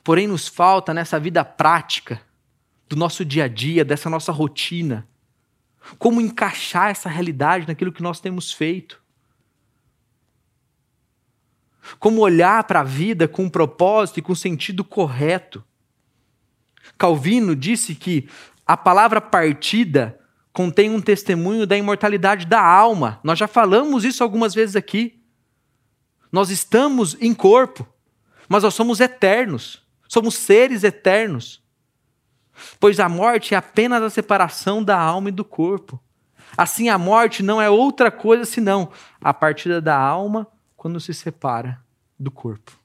Porém, 0.03 0.27
nos 0.27 0.47
falta 0.47 0.93
nessa 0.93 1.19
vida 1.19 1.43
prática, 1.43 2.21
do 2.87 2.95
nosso 2.95 3.23
dia 3.23 3.43
a 3.43 3.47
dia, 3.47 3.85
dessa 3.85 4.09
nossa 4.09 4.31
rotina, 4.31 5.07
como 5.97 6.21
encaixar 6.21 6.89
essa 6.89 7.09
realidade 7.09 7.67
naquilo 7.67 7.91
que 7.91 8.03
nós 8.03 8.19
temos 8.19 8.51
feito 8.51 9.01
como 11.97 12.21
olhar 12.21 12.63
para 12.65 12.81
a 12.81 12.83
vida 12.83 13.27
com 13.27 13.43
um 13.43 13.49
propósito 13.49 14.19
e 14.19 14.21
com 14.21 14.33
um 14.33 14.35
sentido 14.35 14.83
correto. 14.83 15.63
Calvino 16.97 17.55
disse 17.55 17.95
que 17.95 18.27
a 18.67 18.77
palavra 18.77 19.21
partida 19.21 20.19
contém 20.51 20.89
um 20.89 21.01
testemunho 21.01 21.65
da 21.65 21.77
imortalidade 21.77 22.45
da 22.45 22.61
alma. 22.61 23.19
Nós 23.23 23.39
já 23.39 23.47
falamos 23.47 24.03
isso 24.03 24.23
algumas 24.23 24.53
vezes 24.53 24.75
aqui. 24.75 25.21
Nós 26.31 26.49
estamos 26.49 27.17
em 27.19 27.33
corpo, 27.33 27.87
mas 28.47 28.63
nós 28.63 28.73
somos 28.73 28.99
eternos. 28.99 29.81
Somos 30.07 30.35
seres 30.35 30.83
eternos. 30.83 31.63
Pois 32.79 32.99
a 32.99 33.09
morte 33.09 33.53
é 33.53 33.57
apenas 33.57 34.01
a 34.01 34.09
separação 34.09 34.83
da 34.83 34.99
alma 34.99 35.29
e 35.29 35.33
do 35.33 35.45
corpo. 35.45 36.01
Assim, 36.57 36.89
a 36.89 36.97
morte 36.97 37.43
não 37.43 37.61
é 37.61 37.69
outra 37.69 38.11
coisa 38.11 38.45
senão 38.45 38.91
a 39.21 39.33
partida 39.33 39.81
da 39.81 39.97
alma 39.97 40.47
quando 40.75 40.99
se 40.99 41.13
separa 41.13 41.79
do 42.17 42.31
corpo. 42.31 42.77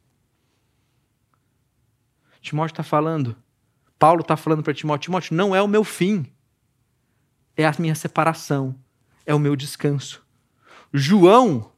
Timóteo 2.40 2.74
está 2.74 2.82
falando, 2.82 3.34
Paulo 3.98 4.20
está 4.20 4.36
falando 4.36 4.62
para 4.62 4.74
Timóteo: 4.74 5.04
Timóteo, 5.04 5.34
não 5.34 5.56
é 5.56 5.62
o 5.62 5.68
meu 5.68 5.82
fim, 5.82 6.26
é 7.56 7.64
a 7.64 7.74
minha 7.78 7.94
separação, 7.94 8.74
é 9.24 9.34
o 9.34 9.38
meu 9.38 9.56
descanso. 9.56 10.22
João, 10.92 11.72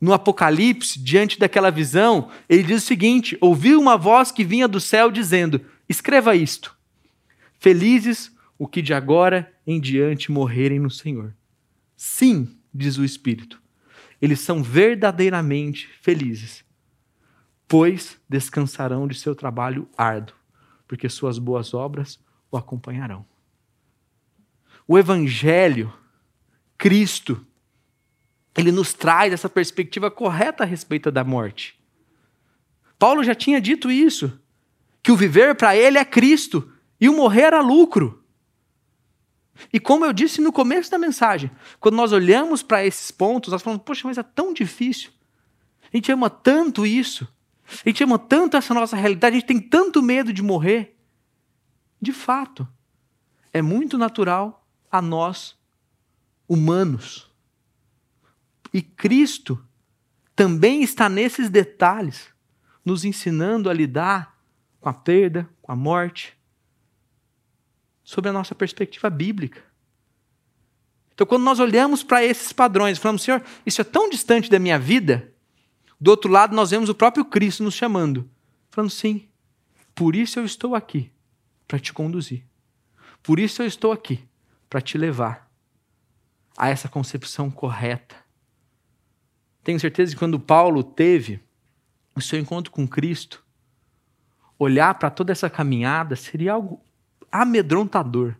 no 0.00 0.12
Apocalipse, 0.12 0.98
diante 1.00 1.38
daquela 1.38 1.70
visão, 1.70 2.30
ele 2.48 2.62
diz 2.62 2.84
o 2.84 2.86
seguinte: 2.86 3.36
ouviu 3.40 3.80
uma 3.80 3.96
voz 3.96 4.30
que 4.30 4.44
vinha 4.44 4.68
do 4.68 4.80
céu 4.80 5.10
dizendo: 5.10 5.60
escreva 5.88 6.36
isto. 6.36 6.77
Felizes 7.58 8.34
o 8.58 8.66
que 8.66 8.80
de 8.80 8.94
agora 8.94 9.52
em 9.66 9.80
diante 9.80 10.30
morrerem 10.30 10.78
no 10.78 10.90
Senhor. 10.90 11.34
Sim, 11.96 12.56
diz 12.72 12.96
o 12.98 13.04
Espírito, 13.04 13.60
eles 14.20 14.40
são 14.40 14.62
verdadeiramente 14.62 15.88
felizes, 16.00 16.64
pois 17.66 18.20
descansarão 18.28 19.06
de 19.06 19.18
seu 19.18 19.34
trabalho 19.34 19.88
árduo, 19.96 20.36
porque 20.86 21.08
suas 21.08 21.38
boas 21.38 21.74
obras 21.74 22.18
o 22.50 22.56
acompanharão. 22.56 23.24
O 24.86 24.98
Evangelho, 24.98 25.92
Cristo, 26.76 27.44
ele 28.56 28.72
nos 28.72 28.94
traz 28.94 29.32
essa 29.32 29.48
perspectiva 29.48 30.10
correta 30.10 30.64
a 30.64 30.66
respeito 30.66 31.10
da 31.10 31.22
morte. 31.22 31.78
Paulo 32.98 33.22
já 33.22 33.34
tinha 33.34 33.60
dito 33.60 33.90
isso, 33.90 34.40
que 35.02 35.12
o 35.12 35.16
viver 35.16 35.54
para 35.54 35.76
ele 35.76 35.98
é 35.98 36.04
Cristo 36.04 36.72
e 37.00 37.08
o 37.08 37.16
morrer 37.16 37.52
é 37.52 37.60
lucro. 37.60 38.24
E 39.72 39.80
como 39.80 40.04
eu 40.04 40.12
disse 40.12 40.40
no 40.40 40.52
começo 40.52 40.90
da 40.90 40.98
mensagem, 40.98 41.50
quando 41.80 41.96
nós 41.96 42.12
olhamos 42.12 42.62
para 42.62 42.84
esses 42.84 43.10
pontos, 43.10 43.52
nós 43.52 43.62
falamos, 43.62 43.84
poxa, 43.84 44.06
mas 44.06 44.18
é 44.18 44.22
tão 44.22 44.52
difícil. 44.52 45.10
A 45.92 45.96
gente 45.96 46.12
ama 46.12 46.30
tanto 46.30 46.86
isso. 46.86 47.26
A 47.84 47.88
gente 47.88 48.02
ama 48.02 48.18
tanto 48.18 48.56
essa 48.56 48.72
nossa 48.72 48.96
realidade, 48.96 49.36
a 49.36 49.38
gente 49.40 49.48
tem 49.48 49.60
tanto 49.60 50.02
medo 50.02 50.32
de 50.32 50.42
morrer. 50.42 50.96
De 52.00 52.12
fato, 52.12 52.66
é 53.52 53.60
muito 53.60 53.98
natural 53.98 54.66
a 54.90 55.02
nós, 55.02 55.56
humanos. 56.48 57.30
E 58.72 58.80
Cristo 58.80 59.62
também 60.34 60.82
está 60.82 61.08
nesses 61.08 61.50
detalhes, 61.50 62.28
nos 62.84 63.04
ensinando 63.04 63.68
a 63.68 63.74
lidar 63.74 64.38
com 64.80 64.88
a 64.88 64.94
perda, 64.94 65.48
com 65.60 65.72
a 65.72 65.76
morte, 65.76 66.37
sobre 68.08 68.30
a 68.30 68.32
nossa 68.32 68.54
perspectiva 68.54 69.10
bíblica. 69.10 69.62
Então, 71.12 71.26
quando 71.26 71.42
nós 71.42 71.60
olhamos 71.60 72.02
para 72.02 72.24
esses 72.24 72.54
padrões, 72.54 72.96
falamos, 72.96 73.20
Senhor, 73.20 73.44
isso 73.66 73.82
é 73.82 73.84
tão 73.84 74.08
distante 74.08 74.48
da 74.48 74.58
minha 74.58 74.78
vida, 74.78 75.30
do 76.00 76.10
outro 76.10 76.32
lado 76.32 76.56
nós 76.56 76.70
vemos 76.70 76.88
o 76.88 76.94
próprio 76.94 77.22
Cristo 77.22 77.62
nos 77.62 77.74
chamando, 77.74 78.26
falando, 78.70 78.88
sim, 78.88 79.28
por 79.94 80.16
isso 80.16 80.40
eu 80.40 80.46
estou 80.46 80.74
aqui, 80.74 81.12
para 81.66 81.78
te 81.78 81.92
conduzir. 81.92 82.46
Por 83.22 83.38
isso 83.38 83.60
eu 83.60 83.66
estou 83.66 83.92
aqui, 83.92 84.26
para 84.70 84.80
te 84.80 84.96
levar 84.96 85.46
a 86.56 86.70
essa 86.70 86.88
concepção 86.88 87.50
correta. 87.50 88.16
Tenho 89.62 89.78
certeza 89.78 90.14
que 90.14 90.18
quando 90.18 90.40
Paulo 90.40 90.82
teve 90.82 91.42
o 92.16 92.22
seu 92.22 92.40
encontro 92.40 92.72
com 92.72 92.88
Cristo, 92.88 93.44
olhar 94.58 94.94
para 94.94 95.10
toda 95.10 95.30
essa 95.30 95.50
caminhada 95.50 96.16
seria 96.16 96.54
algo 96.54 96.82
amedrontador. 97.30 98.34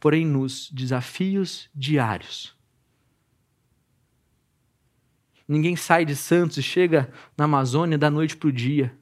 Porém, 0.00 0.24
nos 0.24 0.70
desafios 0.70 1.68
diários, 1.74 2.56
Ninguém 5.48 5.74
sai 5.76 6.04
de 6.04 6.14
Santos 6.14 6.58
e 6.58 6.62
chega 6.62 7.10
na 7.34 7.46
Amazônia 7.46 7.96
da 7.96 8.10
noite 8.10 8.36
para 8.36 8.48
o 8.50 8.52
dia. 8.52 8.94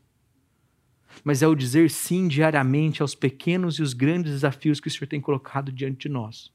Mas 1.25 1.43
é 1.43 1.49
o 1.49 1.57
dizer 1.57 1.91
sim 1.91 2.29
diariamente 2.29 3.03
aos 3.03 3.17
pequenos 3.17 3.81
e 3.81 3.83
os 3.83 3.93
grandes 3.93 4.33
desafios 4.33 4.79
que 4.79 4.87
o 4.87 4.91
Senhor 4.91 5.09
tem 5.09 5.21
colocado 5.21 5.73
diante 5.73 6.03
de 6.03 6.09
nós. 6.09 6.53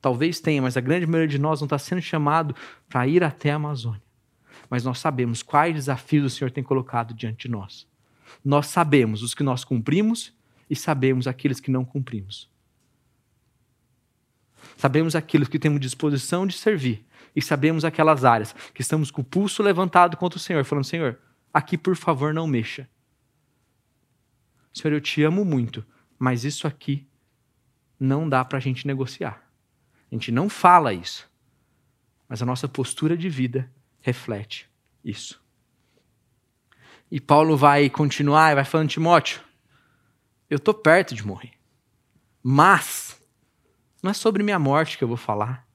Talvez 0.00 0.40
tenha, 0.40 0.62
mas 0.62 0.78
a 0.78 0.80
grande 0.80 1.06
maioria 1.06 1.28
de 1.28 1.38
nós 1.38 1.60
não 1.60 1.66
está 1.66 1.78
sendo 1.78 2.00
chamado 2.00 2.56
para 2.88 3.06
ir 3.06 3.22
até 3.22 3.50
a 3.50 3.56
Amazônia. 3.56 4.02
Mas 4.70 4.82
nós 4.82 4.98
sabemos 4.98 5.42
quais 5.42 5.74
desafios 5.74 6.32
o 6.32 6.34
Senhor 6.34 6.50
tem 6.50 6.64
colocado 6.64 7.12
diante 7.12 7.46
de 7.46 7.52
nós. 7.52 7.86
Nós 8.44 8.66
sabemos 8.66 9.22
os 9.22 9.34
que 9.34 9.42
nós 9.42 9.64
cumprimos 9.64 10.32
e 10.68 10.76
sabemos 10.76 11.26
aqueles 11.26 11.60
que 11.60 11.70
não 11.70 11.84
cumprimos. 11.84 12.50
Sabemos 14.76 15.14
aqueles 15.14 15.48
que 15.48 15.58
temos 15.58 15.80
disposição 15.80 16.46
de 16.46 16.54
servir 16.54 17.04
e 17.34 17.42
sabemos 17.42 17.84
aquelas 17.84 18.24
áreas 18.24 18.54
que 18.74 18.82
estamos 18.82 19.10
com 19.10 19.22
o 19.22 19.24
pulso 19.24 19.62
levantado 19.62 20.16
contra 20.16 20.36
o 20.36 20.40
Senhor, 20.40 20.64
falando: 20.64 20.84
Senhor, 20.84 21.18
aqui 21.52 21.76
por 21.76 21.96
favor 21.96 22.32
não 22.32 22.46
mexa. 22.46 22.88
Senhor, 24.72 24.94
eu 24.94 25.00
te 25.00 25.22
amo 25.22 25.44
muito, 25.44 25.84
mas 26.18 26.44
isso 26.44 26.66
aqui 26.66 27.06
não 27.98 28.28
dá 28.28 28.44
para 28.44 28.58
a 28.58 28.60
gente 28.60 28.86
negociar. 28.86 29.50
A 30.10 30.14
gente 30.14 30.32
não 30.32 30.48
fala 30.48 30.92
isso, 30.92 31.30
mas 32.28 32.42
a 32.42 32.46
nossa 32.46 32.68
postura 32.68 33.16
de 33.16 33.28
vida 33.28 33.70
reflete 34.00 34.68
isso. 35.04 35.39
E 37.10 37.20
Paulo 37.20 37.56
vai 37.56 37.90
continuar 37.90 38.52
e 38.52 38.54
vai 38.54 38.64
falando, 38.64 38.90
Timóteo, 38.90 39.40
eu 40.48 40.56
estou 40.56 40.72
perto 40.72 41.14
de 41.14 41.26
morrer. 41.26 41.52
Mas 42.42 43.20
não 44.02 44.10
é 44.10 44.14
sobre 44.14 44.42
minha 44.42 44.58
morte 44.58 44.96
que 44.96 45.04
eu 45.04 45.08
vou 45.08 45.16
falar. 45.16 45.66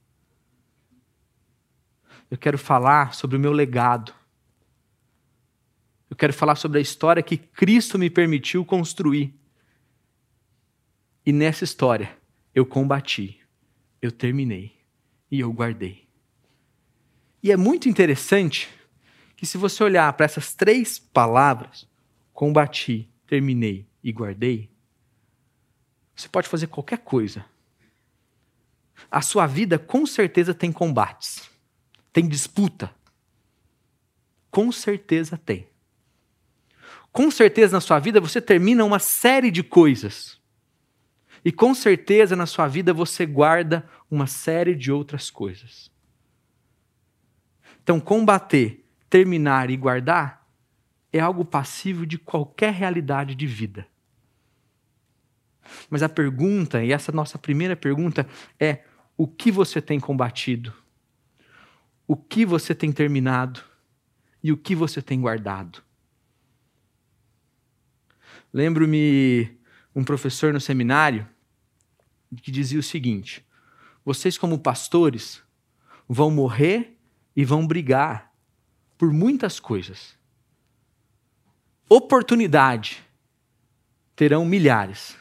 Eu 2.30 2.38
quero 2.38 2.58
falar 2.58 3.14
sobre 3.14 3.36
o 3.36 3.40
meu 3.40 3.52
legado. 3.52 4.12
Eu 6.08 6.16
quero 6.16 6.32
falar 6.32 6.56
sobre 6.56 6.78
a 6.78 6.80
história 6.80 7.22
que 7.22 7.36
Cristo 7.36 7.98
me 7.98 8.10
permitiu 8.10 8.64
construir. 8.64 9.34
E 11.24 11.32
nessa 11.32 11.64
história 11.64 12.16
eu 12.54 12.64
combati, 12.64 13.40
eu 14.00 14.10
terminei 14.10 14.76
e 15.30 15.40
eu 15.40 15.52
guardei. 15.52 16.08
E 17.42 17.52
é 17.52 17.56
muito 17.56 17.88
interessante 17.88 18.68
que, 19.36 19.44
se 19.44 19.58
você 19.58 19.84
olhar 19.84 20.10
para 20.14 20.24
essas 20.24 20.54
três 20.54 20.98
palavras, 20.98 21.86
combati, 22.32 23.08
terminei 23.26 23.86
e 24.02 24.10
guardei, 24.10 24.70
você 26.14 26.28
pode 26.28 26.48
fazer 26.48 26.68
qualquer 26.68 26.98
coisa. 26.98 27.44
A 29.10 29.20
sua 29.20 29.46
vida 29.46 29.78
com 29.78 30.06
certeza 30.06 30.54
tem 30.54 30.72
combates, 30.72 31.50
tem 32.12 32.26
disputa. 32.26 32.90
Com 34.50 34.72
certeza 34.72 35.36
tem. 35.36 35.68
Com 37.12 37.30
certeza 37.30 37.76
na 37.76 37.80
sua 37.80 37.98
vida 37.98 38.20
você 38.20 38.40
termina 38.40 38.84
uma 38.84 38.98
série 38.98 39.50
de 39.50 39.62
coisas. 39.62 40.40
E 41.44 41.52
com 41.52 41.74
certeza 41.74 42.34
na 42.34 42.46
sua 42.46 42.66
vida 42.66 42.92
você 42.94 43.26
guarda 43.26 43.86
uma 44.10 44.26
série 44.26 44.74
de 44.74 44.90
outras 44.90 45.30
coisas. 45.30 45.90
Então, 47.82 48.00
combater 48.00 48.85
terminar 49.08 49.70
e 49.70 49.76
guardar 49.76 50.46
é 51.12 51.20
algo 51.20 51.44
passivo 51.44 52.06
de 52.06 52.18
qualquer 52.18 52.72
realidade 52.72 53.34
de 53.34 53.46
vida. 53.46 53.86
Mas 55.90 56.02
a 56.02 56.08
pergunta, 56.08 56.82
e 56.84 56.92
essa 56.92 57.10
nossa 57.12 57.38
primeira 57.38 57.74
pergunta, 57.74 58.26
é: 58.58 58.84
o 59.16 59.26
que 59.26 59.50
você 59.50 59.80
tem 59.80 59.98
combatido? 59.98 60.72
O 62.06 62.16
que 62.16 62.44
você 62.44 62.74
tem 62.74 62.92
terminado? 62.92 63.62
E 64.42 64.52
o 64.52 64.56
que 64.56 64.74
você 64.74 65.02
tem 65.02 65.20
guardado? 65.20 65.82
Lembro-me 68.52 69.58
um 69.94 70.04
professor 70.04 70.52
no 70.52 70.60
seminário 70.60 71.26
que 72.40 72.50
dizia 72.50 72.78
o 72.78 72.82
seguinte: 72.82 73.44
vocês, 74.04 74.38
como 74.38 74.58
pastores, 74.58 75.42
vão 76.08 76.30
morrer 76.30 76.96
e 77.34 77.44
vão 77.44 77.66
brigar 77.66 78.25
por 78.96 79.12
muitas 79.12 79.60
coisas. 79.60 80.16
Oportunidade 81.88 83.04
terão 84.14 84.44
milhares, 84.44 85.16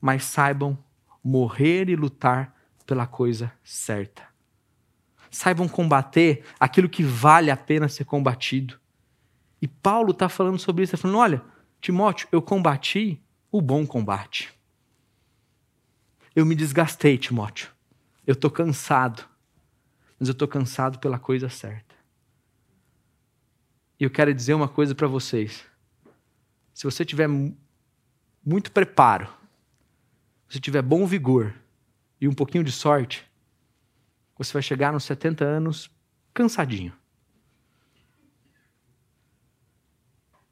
mas 0.00 0.24
saibam 0.24 0.76
morrer 1.22 1.88
e 1.88 1.96
lutar 1.96 2.54
pela 2.86 3.06
coisa 3.06 3.52
certa. 3.62 4.22
Saibam 5.30 5.68
combater 5.68 6.44
aquilo 6.58 6.88
que 6.88 7.02
vale 7.02 7.50
a 7.50 7.56
pena 7.56 7.88
ser 7.88 8.04
combatido. 8.04 8.78
E 9.60 9.68
Paulo 9.68 10.12
está 10.12 10.28
falando 10.28 10.58
sobre 10.58 10.84
isso, 10.84 10.94
está 10.94 11.02
falando: 11.02 11.18
olha, 11.18 11.42
Timóteo, 11.80 12.28
eu 12.30 12.42
combati 12.42 13.22
o 13.50 13.60
bom 13.60 13.86
combate. 13.86 14.52
Eu 16.34 16.44
me 16.44 16.54
desgastei, 16.54 17.16
Timóteo. 17.16 17.70
Eu 18.26 18.32
estou 18.32 18.50
cansado. 18.50 19.24
Mas 20.18 20.28
eu 20.28 20.32
estou 20.32 20.48
cansado 20.48 20.98
pela 20.98 21.18
coisa 21.18 21.48
certa. 21.48 21.93
E 23.98 24.04
eu 24.04 24.10
quero 24.10 24.34
dizer 24.34 24.54
uma 24.54 24.68
coisa 24.68 24.94
para 24.94 25.06
vocês. 25.06 25.64
Se 26.72 26.84
você 26.84 27.04
tiver 27.04 27.28
muito 28.44 28.72
preparo, 28.72 29.32
se 30.48 30.60
tiver 30.60 30.82
bom 30.82 31.06
vigor 31.06 31.54
e 32.20 32.28
um 32.28 32.34
pouquinho 32.34 32.64
de 32.64 32.72
sorte, 32.72 33.24
você 34.36 34.52
vai 34.52 34.62
chegar 34.62 34.92
nos 34.92 35.04
70 35.04 35.44
anos 35.44 35.90
cansadinho. 36.32 36.92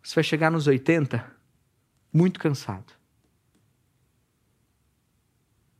Você 0.02 0.14
vai 0.16 0.24
chegar 0.24 0.50
nos 0.50 0.66
80 0.66 1.36
muito 2.12 2.38
cansado. 2.38 2.92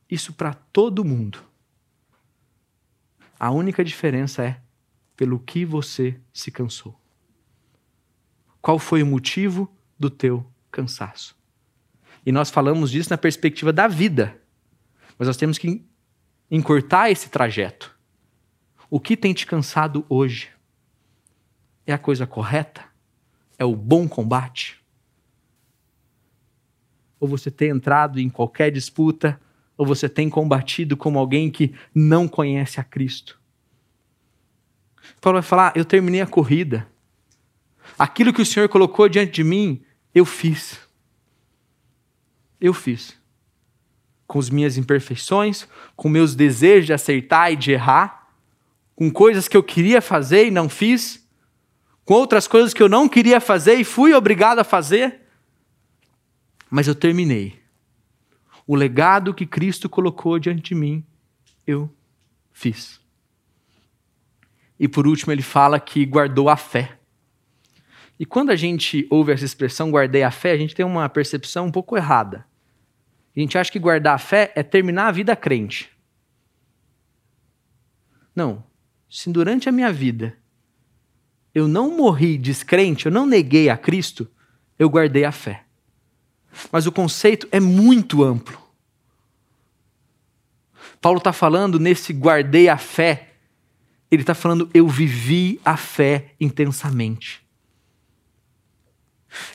Isso 0.09 0.33
para 0.33 0.53
todo 0.53 1.03
mundo. 1.03 1.43
A 3.39 3.51
única 3.51 3.83
diferença 3.83 4.43
é 4.43 4.61
pelo 5.15 5.39
que 5.39 5.65
você 5.65 6.19
se 6.31 6.51
cansou. 6.51 7.02
Qual 8.63 8.79
foi 8.79 9.03
o 9.03 9.05
motivo 9.05 9.69
do 9.99 10.09
teu 10.09 10.49
cansaço? 10.71 11.37
E 12.25 12.31
nós 12.31 12.49
falamos 12.49 12.89
disso 12.89 13.09
na 13.09 13.17
perspectiva 13.17 13.73
da 13.73 13.89
vida. 13.89 14.39
Mas 15.19 15.27
nós 15.27 15.35
temos 15.35 15.57
que 15.57 15.85
encurtar 16.49 17.11
esse 17.11 17.29
trajeto. 17.29 17.93
O 18.89 19.01
que 19.01 19.17
tem 19.17 19.33
te 19.33 19.45
cansado 19.45 20.05
hoje? 20.07 20.49
É 21.85 21.91
a 21.91 21.97
coisa 21.97 22.25
correta? 22.25 22.85
É 23.59 23.65
o 23.65 23.75
bom 23.75 24.07
combate? 24.07 24.81
Ou 27.19 27.27
você 27.27 27.51
tem 27.51 27.69
entrado 27.69 28.17
em 28.17 28.29
qualquer 28.29 28.71
disputa, 28.71 29.41
ou 29.77 29.85
você 29.85 30.07
tem 30.07 30.29
combatido 30.29 30.95
como 30.95 31.19
alguém 31.19 31.51
que 31.51 31.75
não 31.93 32.29
conhece 32.29 32.79
a 32.79 32.83
Cristo? 32.83 33.41
Paulo 35.19 35.41
vai 35.41 35.43
falar: 35.43 35.73
Eu 35.75 35.83
terminei 35.83 36.21
a 36.21 36.27
corrida, 36.27 36.87
Aquilo 38.03 38.33
que 38.33 38.41
o 38.41 38.45
Senhor 38.45 38.67
colocou 38.67 39.07
diante 39.07 39.31
de 39.31 39.45
mim, 39.45 39.81
eu 40.13 40.25
fiz. 40.25 40.77
Eu 42.59 42.73
fiz. 42.73 43.17
Com 44.27 44.39
as 44.39 44.49
minhas 44.49 44.77
imperfeições, 44.77 45.65
com 45.95 46.09
meus 46.09 46.35
desejos 46.35 46.87
de 46.87 46.91
acertar 46.91 47.53
e 47.53 47.55
de 47.55 47.71
errar, 47.71 48.27
com 48.93 49.09
coisas 49.09 49.47
que 49.47 49.55
eu 49.55 49.63
queria 49.63 50.01
fazer 50.01 50.47
e 50.47 50.51
não 50.51 50.67
fiz, 50.67 51.25
com 52.03 52.15
outras 52.15 52.45
coisas 52.45 52.73
que 52.73 52.83
eu 52.83 52.89
não 52.89 53.07
queria 53.07 53.39
fazer 53.39 53.75
e 53.75 53.85
fui 53.85 54.13
obrigado 54.13 54.59
a 54.59 54.65
fazer. 54.65 55.21
Mas 56.69 56.89
eu 56.89 56.95
terminei. 56.95 57.57
O 58.67 58.75
legado 58.75 59.33
que 59.33 59.45
Cristo 59.45 59.87
colocou 59.87 60.37
diante 60.37 60.61
de 60.61 60.75
mim, 60.75 61.05
eu 61.65 61.89
fiz. 62.51 62.99
E 64.77 64.89
por 64.89 65.07
último, 65.07 65.31
ele 65.31 65.41
fala 65.41 65.79
que 65.79 66.05
guardou 66.05 66.49
a 66.49 66.57
fé. 66.57 66.99
E 68.19 68.25
quando 68.25 68.51
a 68.51 68.55
gente 68.55 69.07
ouve 69.09 69.31
essa 69.31 69.45
expressão 69.45 69.91
guardei 69.91 70.23
a 70.23 70.31
fé, 70.31 70.51
a 70.51 70.57
gente 70.57 70.75
tem 70.75 70.85
uma 70.85 71.09
percepção 71.09 71.65
um 71.65 71.71
pouco 71.71 71.97
errada. 71.97 72.45
A 73.35 73.39
gente 73.39 73.57
acha 73.57 73.71
que 73.71 73.79
guardar 73.79 74.15
a 74.15 74.19
fé 74.19 74.51
é 74.55 74.61
terminar 74.61 75.07
a 75.07 75.11
vida 75.11 75.35
crente. 75.35 75.89
Não. 78.35 78.63
Se 79.09 79.31
durante 79.31 79.67
a 79.67 79.71
minha 79.71 79.91
vida 79.91 80.37
eu 81.53 81.67
não 81.67 81.95
morri 81.95 82.37
descrente, 82.37 83.05
eu 83.05 83.11
não 83.11 83.25
neguei 83.25 83.69
a 83.69 83.77
Cristo, 83.77 84.27
eu 84.77 84.89
guardei 84.89 85.23
a 85.23 85.31
fé. 85.31 85.65
Mas 86.71 86.87
o 86.87 86.91
conceito 86.91 87.47
é 87.51 87.59
muito 87.59 88.23
amplo. 88.23 88.59
Paulo 90.99 91.17
está 91.17 91.33
falando 91.33 91.79
nesse 91.79 92.13
guardei 92.13 92.69
a 92.69 92.77
fé, 92.77 93.33
ele 94.09 94.23
está 94.23 94.33
falando 94.33 94.69
eu 94.73 94.87
vivi 94.87 95.59
a 95.65 95.75
fé 95.75 96.33
intensamente. 96.39 97.42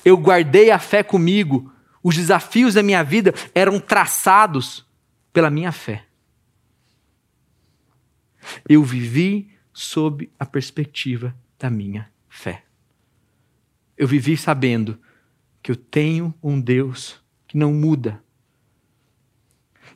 Eu 0.05 0.17
guardei 0.17 0.71
a 0.71 0.79
fé 0.79 1.03
comigo. 1.03 1.73
Os 2.03 2.17
desafios 2.17 2.75
da 2.75 2.83
minha 2.83 3.03
vida 3.03 3.35
eram 3.55 3.79
traçados 3.79 4.87
pela 5.33 5.51
minha 5.51 5.73
fé. 5.73 6.05
Eu 8.69 8.83
vivi 8.83 9.51
sob 9.73 10.31
a 10.39 10.47
perspectiva 10.47 11.35
da 11.59 11.69
minha 11.69 12.11
fé. 12.29 12.65
Eu 13.97 14.07
vivi 14.07 14.37
sabendo 14.37 14.99
que 15.63 15.71
eu 15.71 15.77
tenho 15.77 16.33
um 16.43 16.61
Deus 16.61 17.21
que 17.47 17.57
não 17.57 17.73
muda, 17.73 18.23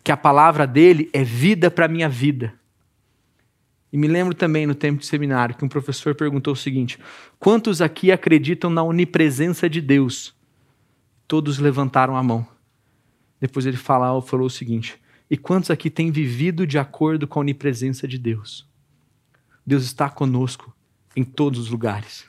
que 0.03 0.11
a 0.11 0.17
palavra 0.17 0.67
dele 0.67 1.09
é 1.13 1.23
vida 1.23 1.71
para 1.71 1.87
a 1.87 1.89
minha 1.89 2.09
vida. 2.09 2.55
E 3.93 3.99
me 3.99 4.09
lembro 4.09 4.35
também 4.35 4.67
no 4.67 4.75
tempo 4.75 5.01
de 5.01 5.07
seminário 5.07 5.55
que 5.55 5.65
um 5.65 5.69
professor 5.69 6.15
perguntou 6.15 6.55
o 6.55 6.57
seguinte: 6.57 6.99
quantos 7.39 7.83
aqui 7.83 8.11
acreditam 8.11 8.71
na 8.71 8.83
onipresença 8.83 9.69
de 9.69 9.81
Deus? 9.81 10.35
Todos 11.29 11.59
levantaram 11.59 12.17
a 12.17 12.23
mão. 12.23 12.47
Depois 13.39 13.67
ele 13.67 13.77
falou, 13.77 14.23
falou 14.23 14.47
o 14.47 14.51
seguinte: 14.51 14.99
e 15.31 15.37
quantos 15.37 15.71
aqui 15.71 15.91
têm 15.91 16.11
vivido 16.11 16.67
de 16.67 16.79
acordo 16.79 17.27
com 17.27 17.39
a 17.39 17.43
onipresença 17.43 18.09
de 18.09 18.17
Deus? 18.17 18.67
Deus 19.67 19.83
está 19.85 20.09
conosco 20.09 20.75
em 21.15 21.23
todos 21.23 21.61
os 21.61 21.69
lugares. 21.69 22.25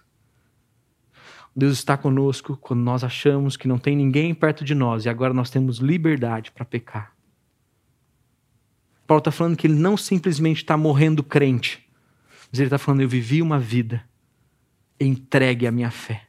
Deus 1.55 1.73
está 1.73 1.95
conosco 1.95 2.57
quando 2.57 2.81
nós 2.81 3.03
achamos 3.03 3.55
que 3.55 3.67
não 3.67 3.77
tem 3.77 3.95
ninguém 3.95 4.33
perto 4.33 4.65
de 4.65 4.73
nós 4.73 5.05
e 5.05 5.09
agora 5.09 5.33
nós 5.33 5.49
temos 5.49 5.77
liberdade 5.77 6.51
para 6.51 6.65
pecar. 6.65 7.12
Paulo 9.13 9.19
está 9.19 9.31
falando 9.31 9.55
que 9.55 9.67
ele 9.67 9.75
não 9.75 9.95
simplesmente 9.95 10.63
está 10.63 10.75
morrendo 10.75 11.23
crente, 11.23 11.87
mas 12.49 12.59
ele 12.59 12.65
está 12.65 12.79
falando: 12.79 13.01
eu 13.01 13.07
vivi 13.07 13.43
uma 13.43 13.59
vida 13.59 14.03
entregue 14.99 15.67
à 15.67 15.71
minha 15.71 15.91
fé. 15.91 16.25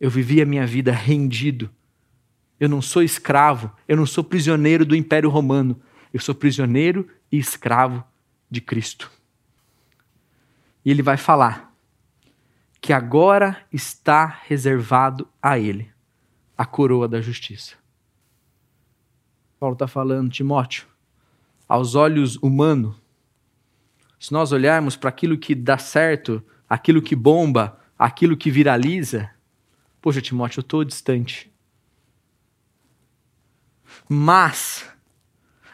Eu 0.00 0.10
vivi 0.10 0.42
a 0.42 0.46
minha 0.46 0.66
vida 0.66 0.90
rendido. 0.90 1.70
Eu 2.58 2.68
não 2.68 2.82
sou 2.82 3.04
escravo, 3.04 3.70
eu 3.86 3.96
não 3.96 4.04
sou 4.04 4.24
prisioneiro 4.24 4.84
do 4.84 4.96
Império 4.96 5.30
Romano. 5.30 5.80
Eu 6.12 6.18
sou 6.18 6.34
prisioneiro 6.34 7.08
e 7.30 7.38
escravo 7.38 8.02
de 8.50 8.60
Cristo. 8.60 9.08
E 10.84 10.90
ele 10.90 11.02
vai 11.02 11.16
falar 11.16 11.72
que 12.80 12.92
agora 12.92 13.64
está 13.72 14.40
reservado 14.48 15.28
a 15.40 15.56
ele 15.56 15.88
a 16.58 16.66
coroa 16.66 17.06
da 17.06 17.20
justiça. 17.20 17.76
Paulo 19.60 19.74
está 19.74 19.86
falando, 19.86 20.30
Timóteo, 20.30 20.89
aos 21.70 21.94
olhos 21.94 22.34
humanos, 22.38 22.96
se 24.18 24.32
nós 24.32 24.50
olharmos 24.50 24.96
para 24.96 25.08
aquilo 25.08 25.38
que 25.38 25.54
dá 25.54 25.78
certo, 25.78 26.44
aquilo 26.68 27.00
que 27.00 27.14
bomba, 27.14 27.78
aquilo 27.96 28.36
que 28.36 28.50
viraliza, 28.50 29.30
poxa, 30.02 30.20
Timóteo, 30.20 30.58
eu 30.58 30.62
estou 30.62 30.84
distante. 30.84 31.48
Mas 34.08 34.84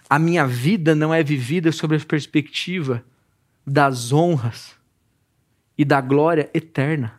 a 0.06 0.18
minha 0.18 0.46
vida 0.46 0.94
não 0.94 1.14
é 1.14 1.22
vivida 1.22 1.72
sob 1.72 1.96
a 1.96 2.00
perspectiva 2.00 3.02
das 3.66 4.12
honras 4.12 4.76
e 5.78 5.84
da 5.84 6.02
glória 6.02 6.50
eterna, 6.52 7.18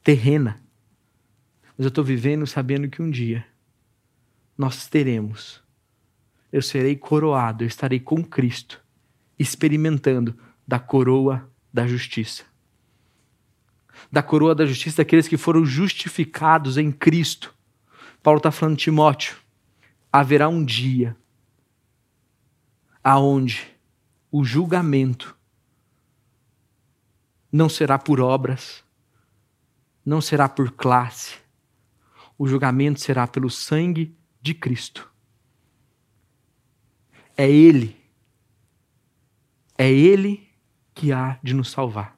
terrena. 0.00 0.62
Mas 1.76 1.86
eu 1.86 1.88
estou 1.88 2.04
vivendo 2.04 2.46
sabendo 2.46 2.88
que 2.88 3.02
um 3.02 3.10
dia 3.10 3.44
nós 4.56 4.86
teremos 4.86 5.63
eu 6.54 6.62
serei 6.62 6.94
coroado, 6.94 7.64
eu 7.64 7.66
estarei 7.66 7.98
com 7.98 8.22
Cristo, 8.22 8.80
experimentando 9.36 10.38
da 10.64 10.78
coroa 10.78 11.50
da 11.72 11.84
justiça. 11.84 12.44
Da 14.10 14.22
coroa 14.22 14.54
da 14.54 14.64
justiça 14.64 14.98
daqueles 14.98 15.26
que 15.26 15.36
foram 15.36 15.66
justificados 15.66 16.78
em 16.78 16.92
Cristo. 16.92 17.52
Paulo 18.22 18.36
está 18.36 18.52
falando, 18.52 18.76
Timóteo, 18.76 19.36
haverá 20.12 20.48
um 20.48 20.64
dia 20.64 21.16
aonde 23.02 23.66
o 24.30 24.44
julgamento 24.44 25.36
não 27.50 27.68
será 27.68 27.98
por 27.98 28.20
obras, 28.20 28.84
não 30.06 30.20
será 30.20 30.48
por 30.48 30.70
classe, 30.70 31.34
o 32.38 32.46
julgamento 32.46 33.00
será 33.00 33.26
pelo 33.26 33.50
sangue 33.50 34.16
de 34.40 34.54
Cristo. 34.54 35.12
É 37.36 37.50
Ele. 37.50 37.96
É 39.76 39.90
Ele 39.90 40.48
que 40.94 41.12
há 41.12 41.38
de 41.42 41.54
nos 41.54 41.70
salvar. 41.70 42.16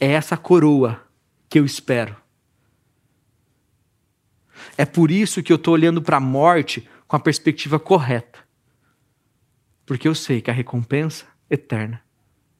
É 0.00 0.12
essa 0.12 0.36
coroa 0.36 1.06
que 1.48 1.58
eu 1.58 1.64
espero. 1.64 2.16
É 4.76 4.84
por 4.84 5.10
isso 5.10 5.42
que 5.42 5.52
eu 5.52 5.56
estou 5.56 5.74
olhando 5.74 6.02
para 6.02 6.16
a 6.16 6.20
morte 6.20 6.88
com 7.06 7.16
a 7.16 7.20
perspectiva 7.20 7.78
correta. 7.78 8.38
Porque 9.84 10.06
eu 10.06 10.14
sei 10.14 10.40
que 10.40 10.50
a 10.50 10.54
recompensa 10.54 11.26
eterna 11.48 12.02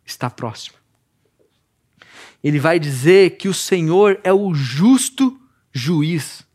está 0.04 0.30
próxima. 0.30 0.78
Ele 2.42 2.58
vai 2.58 2.78
dizer 2.78 3.36
que 3.36 3.48
o 3.48 3.54
Senhor 3.54 4.20
é 4.22 4.32
o 4.32 4.54
justo 4.54 5.40
juiz. 5.72 6.46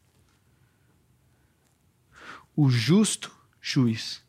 O 2.55 2.69
justo 2.69 3.31
juiz. 3.65 4.21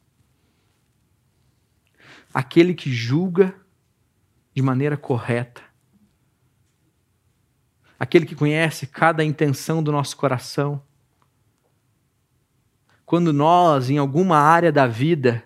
Aquele 2.32 2.72
que 2.72 2.92
julga 2.92 3.52
de 4.54 4.62
maneira 4.62 4.96
correta. 4.96 5.60
Aquele 7.98 8.26
que 8.26 8.36
conhece 8.36 8.86
cada 8.86 9.24
intenção 9.24 9.82
do 9.82 9.90
nosso 9.90 10.16
coração. 10.16 10.80
Quando 13.04 13.32
nós, 13.32 13.90
em 13.90 13.98
alguma 13.98 14.38
área 14.38 14.70
da 14.70 14.86
vida, 14.86 15.44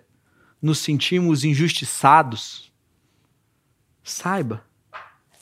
nos 0.60 0.78
sentimos 0.78 1.42
injustiçados, 1.42 2.70
saiba, 4.02 4.64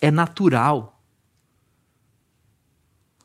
é 0.00 0.10
natural. 0.10 1.02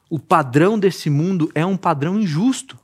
O 0.10 0.18
padrão 0.20 0.80
desse 0.80 1.10
mundo 1.10 1.52
é 1.54 1.66
um 1.66 1.78
padrão 1.78 2.20
injusto. 2.20 2.81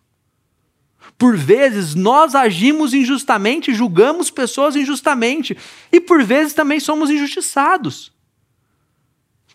Por 1.18 1.36
vezes 1.36 1.96
nós 1.96 2.36
agimos 2.36 2.94
injustamente, 2.94 3.74
julgamos 3.74 4.30
pessoas 4.30 4.76
injustamente, 4.76 5.58
e 5.92 6.00
por 6.00 6.24
vezes 6.24 6.54
também 6.54 6.80
somos 6.80 7.10
injustiçados. 7.10 8.14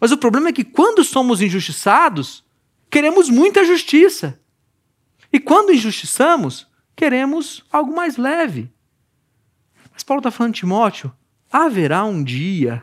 Mas 0.01 0.11
o 0.11 0.19
problema 0.19 0.49
é 0.49 0.53
que 0.53 0.65
quando 0.65 1.05
somos 1.05 1.41
injustiçados, 1.41 2.45
queremos 2.91 3.31
muita 3.31 3.65
justiça. 3.65 4.41
E 5.33 5.39
quando 5.39 5.73
injustiçamos, 5.73 6.67
queremos 6.97 7.65
algo 7.71 7.95
mais 7.95 8.17
leve. 8.17 8.69
Mas 9.93 10.03
Paulo 10.03 10.19
está 10.19 10.33
falando, 10.33 10.55
Timóteo, 10.55 11.13
haverá 11.51 12.05
um 12.05 12.25
dia 12.25 12.83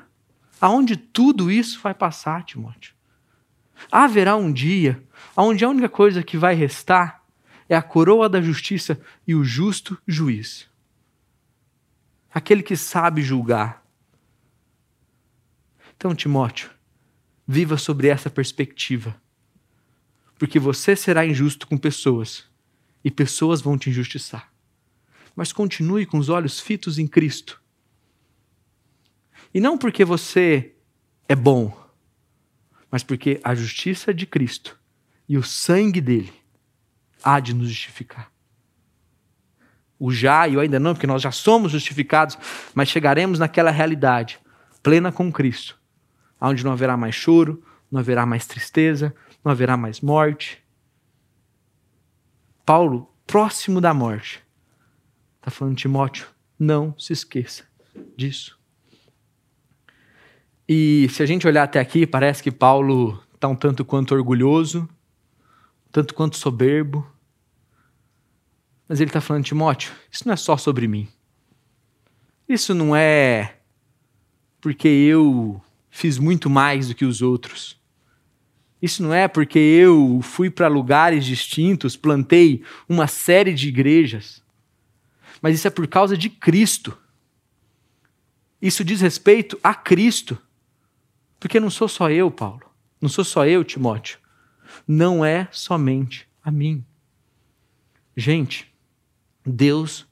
aonde 0.61 0.95
tudo 0.95 1.51
isso 1.51 1.79
vai 1.81 1.93
passar, 1.93 2.43
Timóteo. 2.43 2.93
Haverá 3.91 4.35
um 4.37 4.51
dia 4.51 5.03
onde 5.35 5.65
a 5.65 5.69
única 5.69 5.89
coisa 5.89 6.23
que 6.23 6.37
vai 6.37 6.55
restar 6.55 7.18
é 7.69 7.75
a 7.75 7.83
coroa 7.83 8.27
da 8.27 8.41
justiça 8.41 8.99
e 9.27 9.35
o 9.35 9.43
justo 9.43 9.95
juiz. 10.07 10.67
Aquele 12.33 12.63
que 12.63 12.75
sabe 12.75 13.21
julgar. 13.21 13.85
Então, 15.95 16.15
Timóteo, 16.15 16.71
viva 17.47 17.77
sobre 17.77 18.07
essa 18.07 18.29
perspectiva. 18.29 19.21
Porque 20.37 20.57
você 20.57 20.95
será 20.95 21.25
injusto 21.25 21.67
com 21.67 21.77
pessoas 21.77 22.49
e 23.03 23.11
pessoas 23.11 23.61
vão 23.61 23.77
te 23.77 23.89
injustiçar. 23.89 24.51
Mas 25.35 25.53
continue 25.53 26.05
com 26.05 26.17
os 26.17 26.29
olhos 26.29 26.59
fitos 26.59 26.97
em 26.97 27.05
Cristo. 27.05 27.61
E 29.53 29.59
não 29.59 29.77
porque 29.77 30.03
você 30.03 30.73
é 31.27 31.35
bom, 31.35 31.75
mas 32.89 33.03
porque 33.03 33.39
a 33.43 33.53
justiça 33.53 34.13
de 34.13 34.25
Cristo 34.25 34.79
e 35.27 35.37
o 35.37 35.43
sangue 35.43 36.01
dele 36.01 36.38
há 37.23 37.39
de 37.39 37.53
nos 37.53 37.69
justificar. 37.69 38.31
O 39.97 40.11
já 40.11 40.47
e 40.47 40.55
o 40.55 40.59
ainda 40.59 40.79
não, 40.79 40.93
porque 40.93 41.07
nós 41.07 41.21
já 41.21 41.31
somos 41.31 41.71
justificados, 41.71 42.37
mas 42.73 42.89
chegaremos 42.89 43.37
naquela 43.37 43.71
realidade 43.71 44.39
plena 44.81 45.11
com 45.11 45.31
Cristo, 45.31 45.77
onde 46.39 46.63
não 46.63 46.71
haverá 46.71 46.95
mais 46.95 47.15
choro, 47.15 47.61
não 47.91 47.99
haverá 47.99 48.25
mais 48.25 48.45
tristeza, 48.45 49.13
não 49.43 49.51
haverá 49.51 49.75
mais 49.75 49.99
morte. 49.99 50.63
Paulo, 52.65 53.13
próximo 53.27 53.81
da 53.81 53.93
morte, 53.93 54.41
está 55.37 55.51
falando, 55.51 55.75
Timóteo, 55.75 56.27
não 56.57 56.95
se 56.97 57.13
esqueça 57.13 57.63
disso. 58.15 58.57
E 60.67 61.07
se 61.09 61.23
a 61.23 61.25
gente 61.25 61.47
olhar 61.47 61.63
até 61.63 61.79
aqui, 61.79 62.05
parece 62.05 62.43
que 62.43 62.51
Paulo 62.51 63.21
está 63.33 63.47
um 63.47 63.55
tanto 63.55 63.83
quanto 63.83 64.13
orgulhoso, 64.13 64.87
tanto 65.91 66.13
quanto 66.13 66.37
soberbo. 66.37 67.05
Mas 68.87 68.99
ele 68.99 69.09
está 69.09 69.21
falando, 69.21 69.45
Timóteo, 69.45 69.93
isso 70.11 70.25
não 70.25 70.33
é 70.33 70.37
só 70.37 70.57
sobre 70.57 70.87
mim. 70.87 71.07
Isso 72.47 72.73
não 72.73 72.95
é 72.95 73.57
porque 74.59 74.87
eu 74.87 75.61
fiz 75.89 76.17
muito 76.17 76.49
mais 76.49 76.87
do 76.87 76.95
que 76.95 77.05
os 77.05 77.21
outros. 77.21 77.79
Isso 78.81 79.03
não 79.03 79.13
é 79.13 79.27
porque 79.27 79.59
eu 79.59 80.19
fui 80.23 80.49
para 80.49 80.67
lugares 80.67 81.25
distintos, 81.25 81.95
plantei 81.95 82.63
uma 82.87 83.07
série 83.07 83.53
de 83.53 83.67
igrejas. 83.67 84.41
Mas 85.41 85.55
isso 85.55 85.67
é 85.67 85.71
por 85.71 85.87
causa 85.87 86.17
de 86.17 86.29
Cristo. 86.29 86.97
Isso 88.61 88.83
diz 88.83 89.01
respeito 89.01 89.59
a 89.63 89.73
Cristo. 89.73 90.37
Porque 91.39 91.59
não 91.59 91.69
sou 91.69 91.87
só 91.87 92.09
eu, 92.09 92.29
Paulo. 92.29 92.61
Não 93.01 93.09
sou 93.09 93.23
só 93.23 93.45
eu, 93.45 93.63
Timóteo. 93.63 94.19
Não 94.87 95.23
é 95.23 95.47
somente 95.51 96.27
a 96.43 96.51
mim. 96.51 96.83
Gente, 98.15 98.73
Deus 99.45 100.07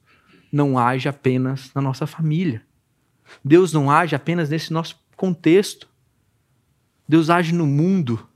não 0.51 0.77
age 0.77 1.09
apenas 1.09 1.73
na 1.73 1.81
nossa 1.81 2.07
família. 2.07 2.65
Deus 3.43 3.73
não 3.73 3.91
age 3.91 4.15
apenas 4.15 4.49
nesse 4.49 4.71
nosso 4.71 4.99
contexto. 5.15 5.89
Deus 7.07 7.29
age 7.29 7.53
no 7.53 7.65
mundo 7.65 8.27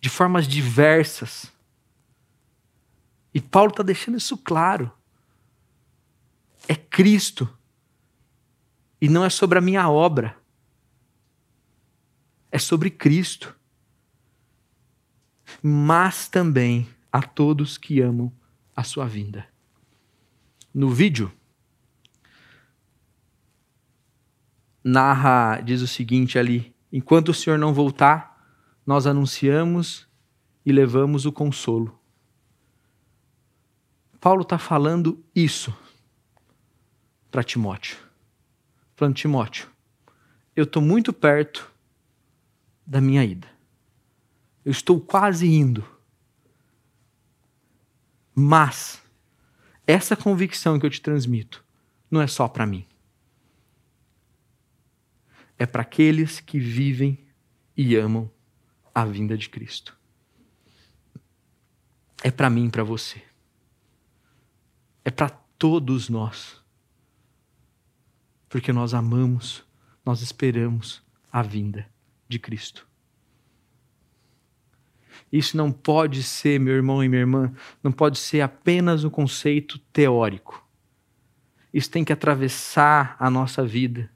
de 0.00 0.08
formas 0.08 0.46
diversas. 0.46 1.52
E 3.32 3.40
Paulo 3.40 3.70
está 3.70 3.82
deixando 3.82 4.16
isso 4.16 4.36
claro. 4.38 4.92
É 6.68 6.74
Cristo. 6.76 7.48
E 9.00 9.08
não 9.08 9.24
é 9.24 9.30
sobre 9.30 9.58
a 9.58 9.62
minha 9.62 9.88
obra. 9.88 10.36
É 12.50 12.58
sobre 12.58 12.90
Cristo. 12.90 13.54
Mas 15.66 16.28
também 16.28 16.86
a 17.10 17.22
todos 17.22 17.78
que 17.78 17.98
amam 17.98 18.30
a 18.76 18.84
sua 18.84 19.06
vinda. 19.06 19.48
No 20.74 20.90
vídeo, 20.90 21.32
narra, 24.84 25.62
diz 25.62 25.80
o 25.80 25.86
seguinte 25.86 26.38
ali: 26.38 26.76
enquanto 26.92 27.30
o 27.30 27.34
Senhor 27.34 27.58
não 27.58 27.72
voltar, 27.72 28.46
nós 28.84 29.06
anunciamos 29.06 30.06
e 30.66 30.70
levamos 30.70 31.24
o 31.24 31.32
consolo. 31.32 31.98
Paulo 34.20 34.42
está 34.42 34.58
falando 34.58 35.24
isso 35.34 35.74
para 37.30 37.42
Timóteo. 37.42 37.96
Falando, 38.96 39.14
Timóteo, 39.14 39.70
eu 40.54 40.64
estou 40.64 40.82
muito 40.82 41.10
perto 41.10 41.72
da 42.86 43.00
minha 43.00 43.24
ida. 43.24 43.53
Eu 44.64 44.72
estou 44.72 45.00
quase 45.00 45.46
indo. 45.46 45.84
Mas 48.34 49.02
essa 49.86 50.16
convicção 50.16 50.78
que 50.78 50.86
eu 50.86 50.90
te 50.90 51.00
transmito 51.00 51.64
não 52.10 52.20
é 52.20 52.26
só 52.26 52.48
para 52.48 52.66
mim 52.66 52.86
é 55.58 55.66
para 55.66 55.82
aqueles 55.82 56.40
que 56.40 56.58
vivem 56.58 57.18
e 57.76 57.96
amam 57.96 58.30
a 58.94 59.04
vinda 59.04 59.36
de 59.36 59.48
Cristo. 59.48 59.96
É 62.22 62.30
para 62.30 62.50
mim 62.50 62.70
para 62.70 62.82
você. 62.82 63.22
É 65.04 65.10
para 65.10 65.28
todos 65.30 66.08
nós. 66.08 66.62
Porque 68.48 68.72
nós 68.72 68.94
amamos, 68.94 69.64
nós 70.04 70.22
esperamos 70.22 71.02
a 71.30 71.42
vinda 71.42 71.88
de 72.28 72.38
Cristo. 72.38 72.86
Isso 75.34 75.56
não 75.56 75.72
pode 75.72 76.22
ser, 76.22 76.60
meu 76.60 76.74
irmão 76.74 77.02
e 77.02 77.08
minha 77.08 77.22
irmã, 77.22 77.52
não 77.82 77.90
pode 77.90 78.18
ser 78.18 78.40
apenas 78.40 79.02
um 79.02 79.10
conceito 79.10 79.80
teórico. 79.92 80.64
Isso 81.72 81.90
tem 81.90 82.04
que 82.04 82.12
atravessar 82.12 83.16
a 83.18 83.28
nossa 83.28 83.66
vida 83.66 84.08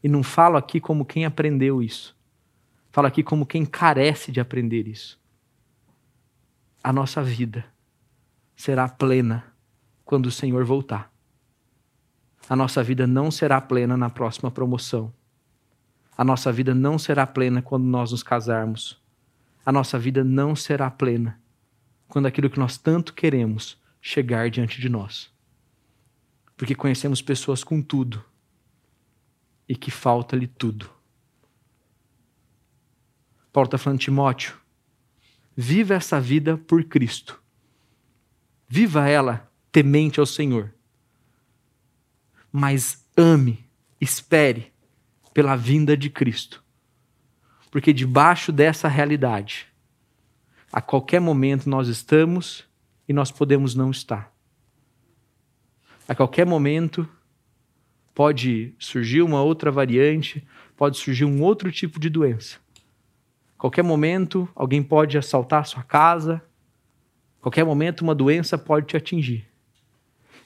e 0.00 0.08
não 0.08 0.22
falo 0.22 0.56
aqui 0.56 0.80
como 0.80 1.04
quem 1.04 1.24
aprendeu 1.24 1.82
isso. 1.82 2.16
Falo 2.92 3.08
aqui 3.08 3.20
como 3.20 3.44
quem 3.44 3.66
carece 3.66 4.30
de 4.30 4.38
aprender 4.38 4.86
isso. 4.86 5.20
A 6.84 6.92
nossa 6.92 7.20
vida 7.20 7.64
será 8.54 8.88
plena 8.88 9.52
quando 10.04 10.26
o 10.26 10.30
Senhor 10.30 10.64
voltar. 10.64 11.12
A 12.48 12.54
nossa 12.54 12.80
vida 12.80 13.08
não 13.08 13.28
será 13.28 13.60
plena 13.60 13.96
na 13.96 14.08
próxima 14.08 14.52
promoção. 14.52 15.12
A 16.16 16.22
nossa 16.22 16.52
vida 16.52 16.72
não 16.76 16.96
será 16.96 17.26
plena 17.26 17.60
quando 17.60 17.86
nós 17.86 18.12
nos 18.12 18.22
casarmos. 18.22 19.02
A 19.64 19.72
nossa 19.72 19.98
vida 19.98 20.22
não 20.22 20.54
será 20.54 20.90
plena 20.90 21.40
quando 22.08 22.26
aquilo 22.26 22.50
que 22.50 22.58
nós 22.58 22.76
tanto 22.76 23.14
queremos 23.14 23.80
chegar 24.00 24.50
diante 24.50 24.80
de 24.80 24.88
nós. 24.88 25.32
Porque 26.56 26.74
conhecemos 26.74 27.22
pessoas 27.22 27.64
com 27.64 27.80
tudo 27.80 28.24
e 29.68 29.74
que 29.74 29.90
falta-lhe 29.90 30.46
tudo. 30.46 30.90
Paulo 33.52 33.66
está 33.66 33.78
falando, 33.78 34.00
Timóteo, 34.00 34.56
viva 35.56 35.94
essa 35.94 36.20
vida 36.20 36.56
por 36.56 36.84
Cristo. 36.84 37.40
Viva 38.68 39.08
ela 39.08 39.50
temente 39.70 40.18
ao 40.18 40.26
Senhor. 40.26 40.74
Mas 42.50 43.06
ame, 43.16 43.64
espere 44.00 44.72
pela 45.32 45.56
vinda 45.56 45.96
de 45.96 46.10
Cristo. 46.10 46.63
Porque 47.74 47.92
debaixo 47.92 48.52
dessa 48.52 48.86
realidade, 48.86 49.66
a 50.72 50.80
qualquer 50.80 51.20
momento 51.20 51.68
nós 51.68 51.88
estamos 51.88 52.64
e 53.08 53.12
nós 53.12 53.32
podemos 53.32 53.74
não 53.74 53.90
estar. 53.90 54.32
A 56.06 56.14
qualquer 56.14 56.46
momento 56.46 57.04
pode 58.14 58.72
surgir 58.78 59.22
uma 59.22 59.42
outra 59.42 59.72
variante, 59.72 60.46
pode 60.76 60.98
surgir 60.98 61.24
um 61.24 61.42
outro 61.42 61.72
tipo 61.72 61.98
de 61.98 62.08
doença. 62.08 62.58
Qualquer 63.58 63.82
momento, 63.82 64.48
alguém 64.54 64.80
pode 64.80 65.18
assaltar 65.18 65.62
a 65.62 65.64
sua 65.64 65.82
casa, 65.82 66.40
qualquer 67.40 67.64
momento, 67.64 68.02
uma 68.02 68.14
doença 68.14 68.56
pode 68.56 68.86
te 68.86 68.96
atingir. 68.96 69.48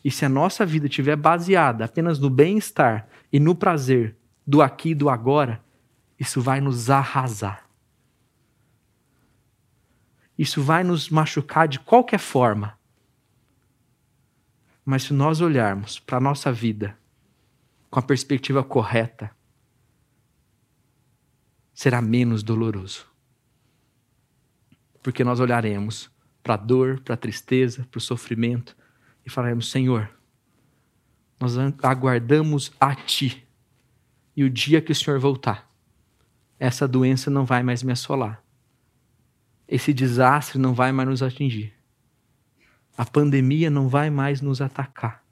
E 0.03 0.11
se 0.11 0.25
a 0.25 0.31
nossa 0.31 0.65
vida 0.65 0.87
estiver 0.87 1.15
baseada 1.15 1.85
apenas 1.85 2.19
no 2.19 2.31
bem-estar 2.31 3.07
e 3.31 3.39
no 3.39 3.55
prazer 3.55 4.17
do 4.47 4.63
aqui 4.63 4.93
e 4.93 4.95
do 4.95 5.11
agora, 5.11 5.68
isso 6.19 6.41
vai 6.41 6.61
nos 6.61 6.91
arrasar. 6.91 7.69
Isso 10.37 10.63
vai 10.63 10.85
nos 10.85 11.09
machucar 11.11 11.67
de 11.69 11.81
qualquer 11.81 12.19
forma. 12.19 12.79
Mas 14.85 15.05
se 15.05 15.13
nós 15.13 15.41
olharmos 15.41 15.99
para 15.99 16.19
a 16.19 16.21
nossa 16.21 16.53
vida 16.53 16.99
com 17.91 17.99
a 17.99 18.03
perspectiva 18.03 18.63
correta, 18.63 19.31
será 21.75 22.01
menos 22.01 22.43
doloroso. 22.43 23.07
Porque 25.03 25.23
nós 25.23 25.41
olharemos 25.41 26.11
para 26.43 26.55
a 26.55 26.57
dor, 26.57 27.01
para 27.01 27.15
a 27.15 27.19
tristeza, 27.19 27.87
para 27.91 27.99
o 27.99 28.01
sofrimento 28.01 28.77
e 29.25 29.31
falaremos: 29.31 29.71
Senhor, 29.71 30.11
nós 31.39 31.57
aguardamos 31.83 32.73
a 32.81 32.95
Ti. 32.95 33.47
E 34.35 34.45
o 34.45 34.51
dia 34.51 34.81
que 34.81 34.93
o 34.93 34.95
Senhor 34.95 35.19
voltar, 35.19 35.68
essa 36.59 36.89
doença 36.89 37.31
não 37.31 37.45
vai 37.45 37.63
mais 37.63 37.83
me 37.83 37.93
assolar. 37.93 38.43
Esse 39.67 39.93
desastre 39.93 40.59
não 40.59 40.75
vai 40.75 40.93
mais 40.93 41.09
nos 41.09 41.23
atingir. 41.23 41.73
A 42.97 43.05
pandemia 43.05 43.71
não 43.71 43.89
vai 43.89 44.11
mais 44.11 44.41
nos 44.41 44.61
atacar. 44.61 45.23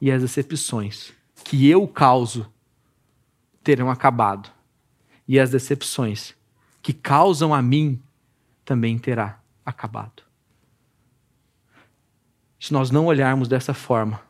E 0.00 0.10
as 0.10 0.22
decepções 0.22 1.12
que 1.44 1.68
eu 1.68 1.86
causo 1.86 2.52
terão 3.62 3.90
acabado, 3.90 4.50
e 5.26 5.40
as 5.40 5.50
decepções 5.50 6.34
que 6.82 6.92
causam 6.92 7.54
a 7.54 7.62
mim 7.62 8.00
também 8.64 8.98
terá 8.98 9.40
acabado. 9.64 10.22
Se 12.60 12.72
nós 12.72 12.90
não 12.90 13.06
olharmos 13.06 13.48
dessa 13.48 13.72
forma, 13.72 14.20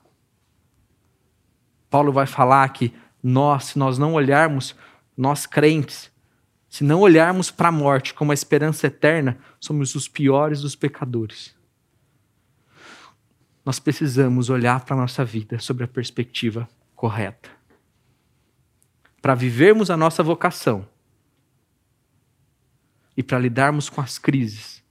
Paulo 1.91 2.13
vai 2.13 2.27
falar 2.27 2.69
que 2.71 2.93
nós, 3.23 3.65
se 3.67 3.79
nós 3.79 3.99
não 3.99 4.15
olharmos, 4.15 4.75
nós 5.17 5.47
crentes, 5.47 6.11
se 6.69 6.83
não 6.83 7.01
olharmos 7.01 7.51
para 7.51 7.69
a 7.69 7.73
morte 7.73 8.13
como 8.13 8.33
a 8.33 8.35
esperança 8.35 8.89
eterna, 8.89 9.39
somos 9.61 9.95
os 9.95 10.09
piores 10.09 10.61
dos 10.61 10.75
pecadores. 10.75 11.55
Nós 13.65 13.79
precisamos 13.79 14.51
olhar 14.51 14.85
para 14.85 14.97
a 14.97 14.99
nossa 14.99 15.25
vida 15.25 15.59
sobre 15.59 15.85
a 15.85 15.89
perspectiva 15.89 16.69
correta. 16.95 17.49
Para 19.23 19.35
vivermos 19.35 19.91
a 19.91 19.97
nossa 19.97 20.23
vocação 20.23 20.87
e 23.17 23.23
para 23.23 23.39
lidarmos 23.39 23.89
com 23.89 24.01
as 24.01 24.19
crises 24.19 24.83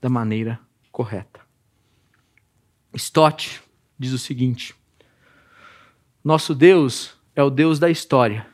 da 0.00 0.08
maneira 0.08 0.60
correta. 0.92 1.40
Stott 2.94 3.62
diz 3.98 4.12
o 4.12 4.18
seguinte: 4.18 4.74
Nosso 6.22 6.54
Deus 6.54 7.18
é 7.34 7.42
o 7.42 7.50
Deus 7.50 7.78
da 7.78 7.90
história. 7.90 8.46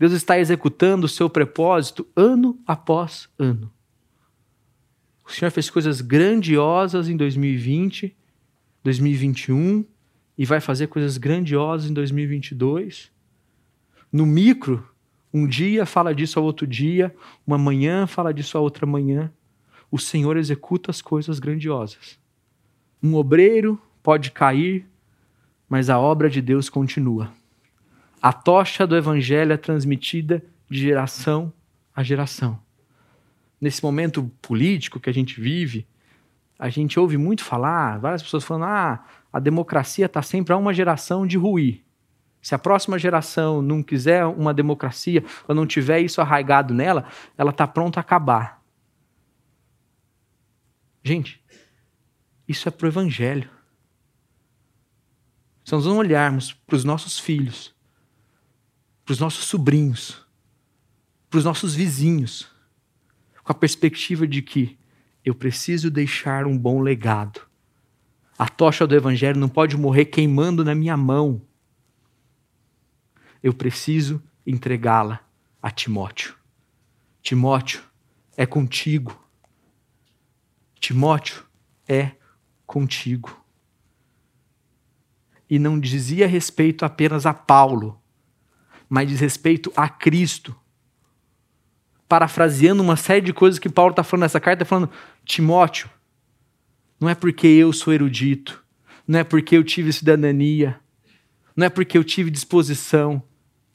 Deus 0.00 0.12
está 0.12 0.38
executando 0.38 1.04
o 1.04 1.08
seu 1.08 1.28
propósito 1.28 2.08
ano 2.16 2.58
após 2.66 3.28
ano. 3.38 3.70
O 5.22 5.30
Senhor 5.30 5.50
fez 5.50 5.68
coisas 5.68 6.00
grandiosas 6.00 7.06
em 7.06 7.18
2020, 7.18 8.16
2021 8.82 9.84
e 10.38 10.46
vai 10.46 10.58
fazer 10.58 10.86
coisas 10.86 11.18
grandiosas 11.18 11.90
em 11.90 11.92
2022. 11.92 13.12
No 14.10 14.24
micro, 14.24 14.88
um 15.34 15.46
dia 15.46 15.84
fala 15.84 16.14
disso 16.14 16.38
ao 16.38 16.46
outro 16.46 16.66
dia, 16.66 17.14
uma 17.46 17.58
manhã 17.58 18.06
fala 18.06 18.32
disso 18.32 18.56
a 18.56 18.60
outra 18.62 18.86
manhã. 18.86 19.30
O 19.90 19.98
Senhor 19.98 20.38
executa 20.38 20.90
as 20.90 21.02
coisas 21.02 21.38
grandiosas. 21.38 22.18
Um 23.02 23.16
obreiro 23.16 23.78
pode 24.02 24.30
cair, 24.30 24.86
mas 25.68 25.90
a 25.90 25.98
obra 25.98 26.30
de 26.30 26.40
Deus 26.40 26.70
continua. 26.70 27.38
A 28.20 28.32
tocha 28.32 28.86
do 28.86 28.96
evangelho 28.96 29.52
é 29.52 29.56
transmitida 29.56 30.44
de 30.68 30.78
geração 30.78 31.52
a 31.94 32.02
geração. 32.02 32.60
Nesse 33.60 33.82
momento 33.82 34.30
político 34.40 35.00
que 35.00 35.10
a 35.10 35.12
gente 35.12 35.40
vive, 35.40 35.86
a 36.58 36.68
gente 36.68 37.00
ouve 37.00 37.16
muito 37.16 37.44
falar, 37.44 37.98
várias 37.98 38.22
pessoas 38.22 38.44
falando: 38.44 38.64
ah, 38.66 39.04
a 39.32 39.40
democracia 39.40 40.06
está 40.06 40.22
sempre 40.22 40.52
a 40.52 40.56
uma 40.56 40.74
geração 40.74 41.26
de 41.26 41.36
ruir. 41.36 41.82
Se 42.42 42.54
a 42.54 42.58
próxima 42.58 42.98
geração 42.98 43.60
não 43.60 43.82
quiser 43.82 44.24
uma 44.24 44.54
democracia, 44.54 45.24
ou 45.46 45.54
não 45.54 45.66
tiver 45.66 46.00
isso 46.00 46.20
arraigado 46.20 46.72
nela, 46.72 47.06
ela 47.36 47.50
está 47.50 47.66
pronta 47.66 48.00
a 48.00 48.02
acabar. 48.02 48.62
Gente, 51.02 51.42
isso 52.48 52.68
é 52.68 52.72
para 52.72 52.86
o 52.86 52.88
Evangelho. 52.88 53.48
Se 55.64 55.72
nós 55.72 55.86
não 55.86 55.98
olharmos 55.98 56.52
para 56.52 56.76
os 56.76 56.84
nossos 56.84 57.18
filhos, 57.18 57.74
para 59.04 59.12
os 59.12 59.18
nossos 59.18 59.44
sobrinhos, 59.44 60.24
para 61.28 61.38
os 61.38 61.44
nossos 61.44 61.74
vizinhos, 61.74 62.48
com 63.42 63.52
a 63.52 63.54
perspectiva 63.54 64.26
de 64.26 64.42
que 64.42 64.78
eu 65.24 65.34
preciso 65.34 65.90
deixar 65.90 66.46
um 66.46 66.56
bom 66.56 66.80
legado. 66.80 67.40
A 68.38 68.48
tocha 68.48 68.86
do 68.86 68.94
Evangelho 68.94 69.38
não 69.38 69.48
pode 69.48 69.76
morrer 69.76 70.06
queimando 70.06 70.64
na 70.64 70.74
minha 70.74 70.96
mão 70.96 71.42
eu 73.42 73.54
preciso 73.54 74.22
entregá-la 74.46 75.20
a 75.62 75.70
Timóteo. 75.70 76.34
Timóteo, 77.22 77.82
é 78.36 78.46
contigo. 78.46 79.18
Timóteo, 80.78 81.44
é 81.86 82.12
contigo. 82.66 83.44
E 85.48 85.58
não 85.58 85.80
dizia 85.80 86.26
respeito 86.26 86.84
apenas 86.84 87.26
a 87.26 87.34
Paulo, 87.34 87.99
mas 88.90 89.08
diz 89.08 89.20
respeito 89.20 89.72
a 89.76 89.88
Cristo. 89.88 90.54
Parafraseando 92.08 92.82
uma 92.82 92.96
série 92.96 93.24
de 93.24 93.32
coisas 93.32 93.60
que 93.60 93.68
Paulo 93.68 93.92
está 93.92 94.02
falando 94.02 94.22
nessa 94.22 94.40
carta, 94.40 94.64
falando: 94.64 94.90
Timóteo, 95.24 95.88
não 96.98 97.08
é 97.08 97.14
porque 97.14 97.46
eu 97.46 97.72
sou 97.72 97.94
erudito, 97.94 98.62
não 99.06 99.20
é 99.20 99.24
porque 99.24 99.56
eu 99.56 99.62
tive 99.62 99.92
cidadania, 99.92 100.80
não 101.54 101.66
é 101.66 101.70
porque 101.70 101.96
eu 101.96 102.02
tive 102.02 102.32
disposição, 102.32 103.22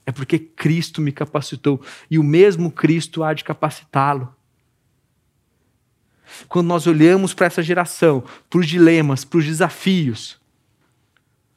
é 0.05 0.11
porque 0.11 0.37
Cristo 0.37 1.01
me 1.01 1.13
capacitou 1.13 1.81
e 2.11 2.19
o 2.19 2.23
mesmo 2.23 2.69
Cristo 2.69 3.23
há 3.23 3.33
de 3.33 3.45
capacitá-lo. 3.45 4.35
Quando 6.49 6.67
nós 6.67 6.85
olhamos 6.87 7.33
para 7.33 7.47
essa 7.47 7.63
geração, 7.63 8.21
para 8.49 8.59
os 8.59 8.67
dilemas, 8.67 9.23
para 9.23 9.37
os 9.37 9.45
desafios, 9.45 10.37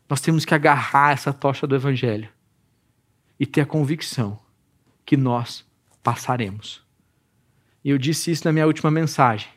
nós 0.09 0.21
temos 0.21 0.45
que 0.45 0.55
agarrar 0.55 1.13
essa 1.13 1.33
tocha 1.33 1.67
do 1.67 1.75
Evangelho 1.75 2.29
e 3.39 3.47
ter 3.47 3.63
a 3.63 3.67
convicção 3.67 4.39
que 5.05 5.17
nós 5.17 5.65
passaremos. 6.03 6.83
E 7.85 7.91
eu 7.91 7.99
disse 7.99 8.31
isso 8.31 8.45
na 8.45 8.53
minha 8.53 8.67
última 8.67 8.91
mensagem. 8.91 9.49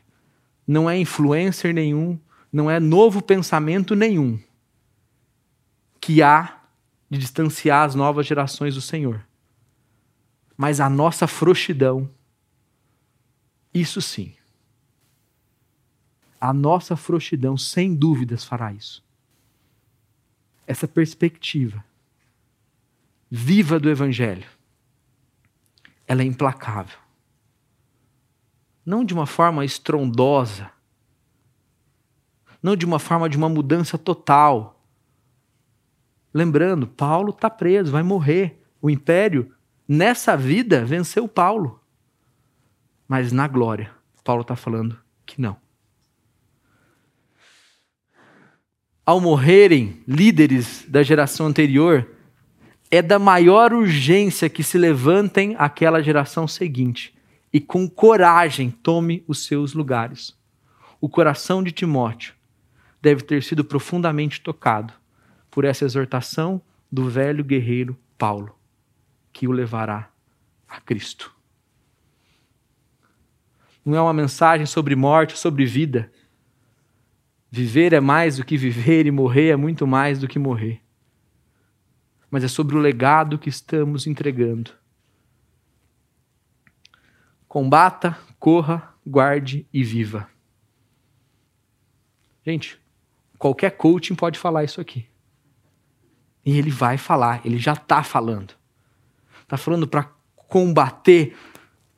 Não 0.67 0.89
é 0.89 0.97
influencer 0.97 1.73
nenhum, 1.73 2.19
não 2.51 2.69
é 2.69 2.79
novo 2.79 3.21
pensamento 3.21 3.95
nenhum 3.95 4.39
que 5.99 6.21
há 6.21 6.61
de 7.09 7.17
distanciar 7.17 7.85
as 7.85 7.95
novas 7.95 8.25
gerações 8.25 8.75
do 8.75 8.81
Senhor. 8.81 9.25
Mas 10.55 10.79
a 10.79 10.89
nossa 10.89 11.27
frouxidão, 11.27 12.09
isso 13.73 14.01
sim. 14.01 14.33
A 16.39 16.53
nossa 16.53 16.95
frouxidão, 16.95 17.57
sem 17.57 17.93
dúvidas, 17.93 18.43
fará 18.43 18.71
isso. 18.73 19.03
Essa 20.65 20.87
perspectiva 20.87 21.83
viva 23.31 23.79
do 23.79 23.89
Evangelho, 23.89 24.45
ela 26.05 26.21
é 26.21 26.25
implacável. 26.25 26.99
Não 28.85 29.05
de 29.05 29.13
uma 29.13 29.25
forma 29.25 29.63
estrondosa, 29.63 30.69
não 32.61 32.75
de 32.75 32.85
uma 32.85 32.99
forma 32.99 33.29
de 33.29 33.37
uma 33.37 33.47
mudança 33.47 33.97
total, 33.97 34.81
Lembrando, 36.33 36.87
Paulo 36.87 37.31
está 37.31 37.49
preso, 37.49 37.91
vai 37.91 38.03
morrer. 38.03 38.63
O 38.81 38.89
império, 38.89 39.51
nessa 39.87 40.35
vida, 40.37 40.85
venceu 40.85 41.27
Paulo. 41.27 41.79
Mas 43.07 43.31
na 43.31 43.47
glória, 43.47 43.91
Paulo 44.23 44.41
está 44.41 44.55
falando 44.55 44.97
que 45.25 45.41
não. 45.41 45.57
Ao 49.05 49.19
morrerem 49.19 50.01
líderes 50.07 50.85
da 50.87 51.03
geração 51.03 51.47
anterior, 51.47 52.07
é 52.93 53.01
da 53.01 53.17
maior 53.17 53.71
urgência 53.71 54.49
que 54.49 54.61
se 54.61 54.77
levantem 54.77 55.55
aquela 55.57 56.03
geração 56.03 56.45
seguinte 56.45 57.15
e 57.53 57.61
com 57.61 57.89
coragem 57.89 58.69
tome 58.69 59.23
os 59.25 59.45
seus 59.45 59.73
lugares. 59.73 60.37
O 60.99 61.07
coração 61.07 61.63
de 61.63 61.71
Timóteo 61.71 62.33
deve 63.01 63.23
ter 63.23 63.41
sido 63.41 63.63
profundamente 63.63 64.41
tocado 64.41 64.93
por 65.49 65.63
essa 65.63 65.85
exortação 65.85 66.61
do 66.91 67.09
velho 67.09 67.45
guerreiro 67.45 67.97
Paulo, 68.17 68.53
que 69.31 69.47
o 69.47 69.51
levará 69.51 70.09
a 70.67 70.81
Cristo. 70.81 71.33
Não 73.85 73.95
é 73.95 74.01
uma 74.01 74.13
mensagem 74.13 74.65
sobre 74.65 74.95
morte, 74.95 75.39
sobre 75.39 75.65
vida. 75.65 76.11
Viver 77.49 77.93
é 77.93 77.99
mais 78.01 78.37
do 78.37 78.45
que 78.45 78.57
viver 78.57 79.05
e 79.05 79.11
morrer 79.11 79.49
é 79.49 79.55
muito 79.55 79.87
mais 79.87 80.19
do 80.19 80.27
que 80.27 80.37
morrer. 80.37 80.81
Mas 82.31 82.43
é 82.43 82.47
sobre 82.47 82.75
o 82.75 82.79
legado 82.79 83.37
que 83.37 83.49
estamos 83.49 84.07
entregando. 84.07 84.71
Combata, 87.47 88.17
corra, 88.39 88.95
guarde 89.05 89.67
e 89.73 89.83
viva. 89.83 90.29
Gente, 92.45 92.79
qualquer 93.37 93.71
coaching 93.71 94.15
pode 94.15 94.39
falar 94.39 94.63
isso 94.63 94.79
aqui. 94.79 95.05
E 96.45 96.57
ele 96.57 96.71
vai 96.71 96.97
falar, 96.97 97.41
ele 97.45 97.57
já 97.57 97.73
está 97.73 98.01
falando. 98.01 98.53
Está 99.43 99.57
falando 99.57 99.85
para 99.85 100.09
combater 100.47 101.35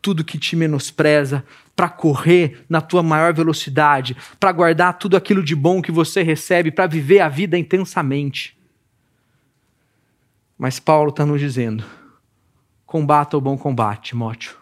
tudo 0.02 0.26
que 0.26 0.38
te 0.38 0.56
menospreza, 0.56 1.46
para 1.76 1.88
correr 1.88 2.66
na 2.68 2.82
tua 2.82 3.02
maior 3.02 3.34
velocidade, 3.34 4.18
para 4.40 4.52
guardar 4.52 4.98
tudo 4.98 5.16
aquilo 5.16 5.42
de 5.42 5.56
bom 5.56 5.82
que 5.82 5.92
você 5.92 6.22
recebe, 6.22 6.72
para 6.72 6.88
viver 6.88 7.20
a 7.20 7.30
vida 7.30 7.58
intensamente. 7.58 8.58
Mas 10.64 10.80
Paulo 10.80 11.10
está 11.10 11.26
nos 11.26 11.42
dizendo: 11.42 11.84
combata 12.86 13.36
o 13.36 13.42
bom 13.42 13.58
combate, 13.58 14.12
Timóteo. 14.12 14.56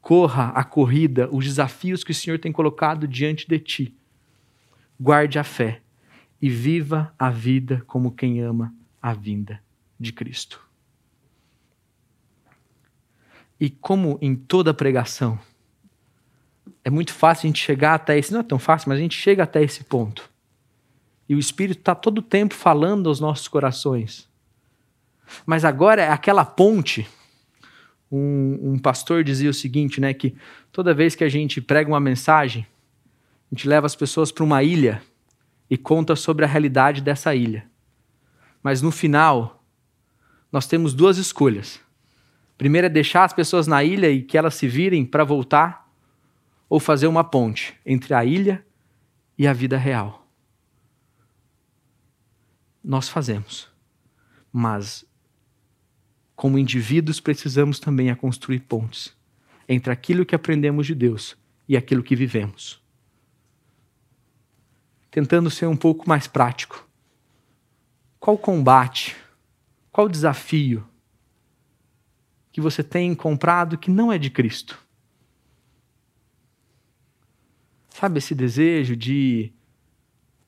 Corra 0.00 0.50
a 0.50 0.62
corrida, 0.62 1.28
os 1.32 1.44
desafios 1.44 2.04
que 2.04 2.12
o 2.12 2.14
Senhor 2.14 2.38
tem 2.38 2.52
colocado 2.52 3.08
diante 3.08 3.48
de 3.48 3.58
ti. 3.58 3.96
Guarde 5.00 5.36
a 5.36 5.42
fé 5.42 5.82
e 6.40 6.48
viva 6.48 7.12
a 7.18 7.28
vida 7.28 7.82
como 7.88 8.12
quem 8.12 8.40
ama 8.40 8.72
a 9.02 9.12
vinda 9.14 9.60
de 9.98 10.12
Cristo. 10.12 10.64
E 13.58 13.68
como 13.68 14.20
em 14.22 14.36
toda 14.36 14.72
pregação, 14.72 15.36
é 16.84 16.88
muito 16.88 17.12
fácil 17.12 17.46
a 17.46 17.48
gente 17.48 17.64
chegar 17.64 17.94
até 17.94 18.16
esse, 18.16 18.32
não 18.32 18.38
é 18.38 18.44
tão 18.44 18.60
fácil, 18.60 18.90
mas 18.90 18.98
a 18.98 19.02
gente 19.02 19.18
chega 19.18 19.42
até 19.42 19.60
esse 19.60 19.82
ponto. 19.82 20.30
E 21.28 21.34
o 21.34 21.38
Espírito 21.40 21.80
está 21.80 21.96
todo 21.96 22.18
o 22.18 22.22
tempo 22.22 22.54
falando 22.54 23.08
aos 23.08 23.18
nossos 23.18 23.48
corações. 23.48 24.30
Mas 25.44 25.64
agora 25.64 26.02
é 26.02 26.10
aquela 26.10 26.44
ponte. 26.44 27.08
Um, 28.10 28.72
um, 28.72 28.78
pastor 28.78 29.24
dizia 29.24 29.50
o 29.50 29.54
seguinte, 29.54 30.00
né, 30.00 30.14
que 30.14 30.36
toda 30.70 30.94
vez 30.94 31.14
que 31.14 31.24
a 31.24 31.28
gente 31.28 31.60
prega 31.60 31.90
uma 31.90 32.00
mensagem, 32.00 32.66
a 33.50 33.54
gente 33.54 33.68
leva 33.68 33.86
as 33.86 33.96
pessoas 33.96 34.30
para 34.30 34.44
uma 34.44 34.62
ilha 34.62 35.02
e 35.68 35.76
conta 35.76 36.14
sobre 36.14 36.44
a 36.44 36.48
realidade 36.48 37.00
dessa 37.00 37.34
ilha. 37.34 37.68
Mas 38.62 38.82
no 38.82 38.90
final, 38.90 39.64
nós 40.50 40.66
temos 40.66 40.94
duas 40.94 41.18
escolhas. 41.18 41.80
Primeiro 42.56 42.86
é 42.86 42.90
deixar 42.90 43.24
as 43.24 43.32
pessoas 43.32 43.66
na 43.66 43.84
ilha 43.84 44.10
e 44.10 44.22
que 44.22 44.38
elas 44.38 44.54
se 44.54 44.66
virem 44.66 45.04
para 45.04 45.24
voltar, 45.24 45.86
ou 46.68 46.80
fazer 46.80 47.06
uma 47.06 47.22
ponte 47.22 47.78
entre 47.84 48.12
a 48.14 48.24
ilha 48.24 48.64
e 49.38 49.46
a 49.46 49.52
vida 49.52 49.76
real. 49.76 50.26
Nós 52.82 53.08
fazemos. 53.08 53.68
Mas, 54.52 55.04
como 56.36 56.58
indivíduos, 56.58 57.18
precisamos 57.18 57.80
também 57.80 58.10
a 58.10 58.14
construir 58.14 58.60
pontes 58.60 59.16
entre 59.66 59.90
aquilo 59.90 60.26
que 60.26 60.34
aprendemos 60.34 60.86
de 60.86 60.94
Deus 60.94 61.36
e 61.66 61.76
aquilo 61.76 62.02
que 62.02 62.14
vivemos. 62.14 62.80
Tentando 65.10 65.50
ser 65.50 65.66
um 65.66 65.76
pouco 65.76 66.06
mais 66.06 66.26
prático. 66.26 66.86
Qual 68.20 68.36
combate, 68.36 69.16
qual 69.90 70.08
desafio 70.08 70.86
que 72.52 72.60
você 72.60 72.82
tem 72.84 73.14
comprado 73.14 73.78
que 73.78 73.90
não 73.90 74.12
é 74.12 74.18
de 74.18 74.30
Cristo? 74.30 74.78
Sabe 77.88 78.18
esse 78.18 78.34
desejo 78.34 78.94
de 78.94 79.52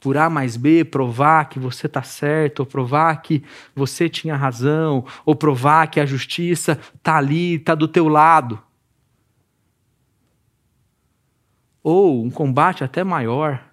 por 0.01 0.16
A 0.16 0.30
mais 0.30 0.57
B, 0.57 0.84
provar 0.84 1.49
que 1.49 1.59
você 1.59 1.86
está 1.86 2.03
certo, 2.03 2.61
ou 2.61 2.66
provar 2.66 3.20
que 3.20 3.42
você 3.74 4.09
tinha 4.09 4.36
razão, 4.36 5.05
ou 5.24 5.34
provar 5.34 5.88
que 5.88 5.99
a 5.99 6.07
justiça 6.07 6.78
está 6.94 7.16
ali, 7.16 7.55
está 7.55 7.74
do 7.74 7.88
teu 7.88 8.09
lado. 8.09 8.62
Ou 11.82 12.24
um 12.24 12.30
combate 12.30 12.84
até 12.84 13.03
maior. 13.03 13.64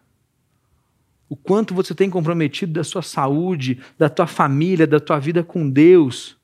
O 1.30 1.36
quanto 1.36 1.74
você 1.74 1.94
tem 1.94 2.10
comprometido 2.10 2.74
da 2.74 2.84
sua 2.84 3.02
saúde, 3.02 3.82
da 3.98 4.10
tua 4.10 4.28
família, 4.28 4.88
da 4.88 5.00
tua 5.00 5.20
vida 5.20 5.44
com 5.44 5.70
Deus, 5.70 6.38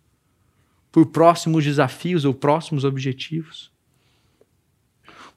por 0.92 1.06
próximos 1.08 1.64
desafios 1.64 2.26
ou 2.26 2.34
próximos 2.34 2.84
objetivos. 2.84 3.72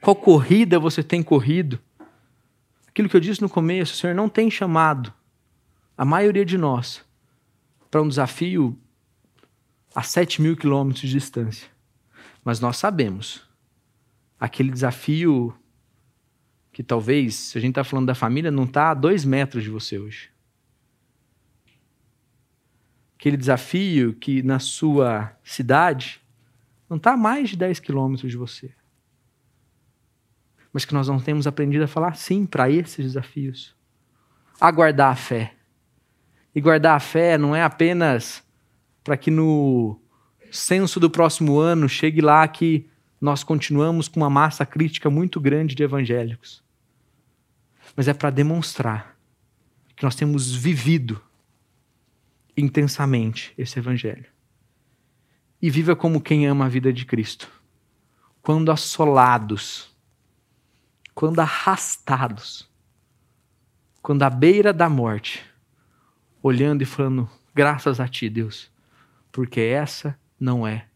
Qual 0.00 0.16
corrida 0.16 0.78
você 0.78 1.02
tem 1.02 1.22
corrido? 1.22 1.78
Aquilo 2.94 3.08
que 3.08 3.16
eu 3.16 3.20
disse 3.20 3.42
no 3.42 3.48
começo, 3.48 3.92
o 3.92 3.96
Senhor 3.96 4.14
não 4.14 4.28
tem 4.28 4.48
chamado 4.48 5.12
a 5.98 6.04
maioria 6.04 6.44
de 6.44 6.56
nós 6.56 7.04
para 7.90 8.00
um 8.00 8.06
desafio 8.06 8.78
a 9.92 10.00
7 10.00 10.40
mil 10.40 10.56
quilômetros 10.56 11.00
de 11.00 11.10
distância. 11.10 11.68
Mas 12.44 12.60
nós 12.60 12.76
sabemos 12.76 13.42
aquele 14.38 14.70
desafio 14.70 15.52
que 16.70 16.84
talvez, 16.84 17.34
se 17.34 17.58
a 17.58 17.60
gente 17.60 17.72
está 17.72 17.82
falando 17.82 18.06
da 18.06 18.14
família, 18.14 18.52
não 18.52 18.62
está 18.62 18.92
a 18.92 18.94
dois 18.94 19.24
metros 19.24 19.64
de 19.64 19.70
você 19.70 19.98
hoje. 19.98 20.30
Aquele 23.18 23.36
desafio 23.36 24.14
que 24.14 24.40
na 24.40 24.60
sua 24.60 25.36
cidade 25.42 26.22
não 26.88 26.96
está 26.96 27.14
a 27.14 27.16
mais 27.16 27.50
de 27.50 27.56
10 27.56 27.80
quilômetros 27.80 28.30
de 28.30 28.36
você 28.36 28.72
mas 30.74 30.84
que 30.84 30.92
nós 30.92 31.06
não 31.06 31.20
temos 31.20 31.46
aprendido 31.46 31.84
a 31.84 31.88
falar 31.88 32.16
sim 32.16 32.44
para 32.44 32.68
esses 32.68 33.06
desafios. 33.06 33.76
A 34.60 34.72
guardar 34.72 35.12
a 35.12 35.14
fé. 35.14 35.54
E 36.52 36.60
guardar 36.60 36.96
a 36.96 37.00
fé 37.00 37.38
não 37.38 37.54
é 37.54 37.62
apenas 37.62 38.42
para 39.04 39.16
que 39.16 39.30
no 39.30 40.00
censo 40.50 40.98
do 40.98 41.08
próximo 41.08 41.60
ano 41.60 41.88
chegue 41.88 42.20
lá 42.20 42.46
que 42.48 42.90
nós 43.20 43.44
continuamos 43.44 44.08
com 44.08 44.18
uma 44.18 44.28
massa 44.28 44.66
crítica 44.66 45.08
muito 45.08 45.40
grande 45.40 45.76
de 45.76 45.84
evangélicos. 45.84 46.60
Mas 47.94 48.08
é 48.08 48.14
para 48.14 48.30
demonstrar 48.30 49.16
que 49.94 50.02
nós 50.02 50.16
temos 50.16 50.52
vivido 50.52 51.22
intensamente 52.56 53.54
esse 53.56 53.78
evangelho. 53.78 54.26
E 55.62 55.70
viva 55.70 55.94
como 55.94 56.20
quem 56.20 56.48
ama 56.48 56.66
a 56.66 56.68
vida 56.68 56.92
de 56.92 57.04
Cristo. 57.04 57.48
Quando 58.42 58.72
assolados 58.72 59.93
quando 61.14 61.38
arrastados, 61.40 62.68
quando 64.02 64.22
à 64.24 64.30
beira 64.30 64.72
da 64.72 64.88
morte, 64.88 65.44
olhando 66.42 66.82
e 66.82 66.84
falando: 66.84 67.30
graças 67.54 68.00
a 68.00 68.08
Ti, 68.08 68.28
Deus, 68.28 68.70
porque 69.30 69.60
essa 69.60 70.18
não 70.38 70.66
é 70.66 70.86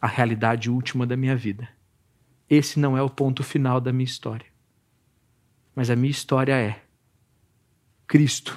a 0.00 0.06
realidade 0.06 0.68
última 0.68 1.06
da 1.06 1.16
minha 1.16 1.36
vida. 1.36 1.68
Esse 2.48 2.78
não 2.78 2.96
é 2.96 3.02
o 3.02 3.10
ponto 3.10 3.42
final 3.42 3.80
da 3.80 3.92
minha 3.92 4.04
história. 4.04 4.46
Mas 5.74 5.90
a 5.90 5.96
minha 5.96 6.10
história 6.10 6.54
é 6.54 6.82
Cristo, 8.06 8.56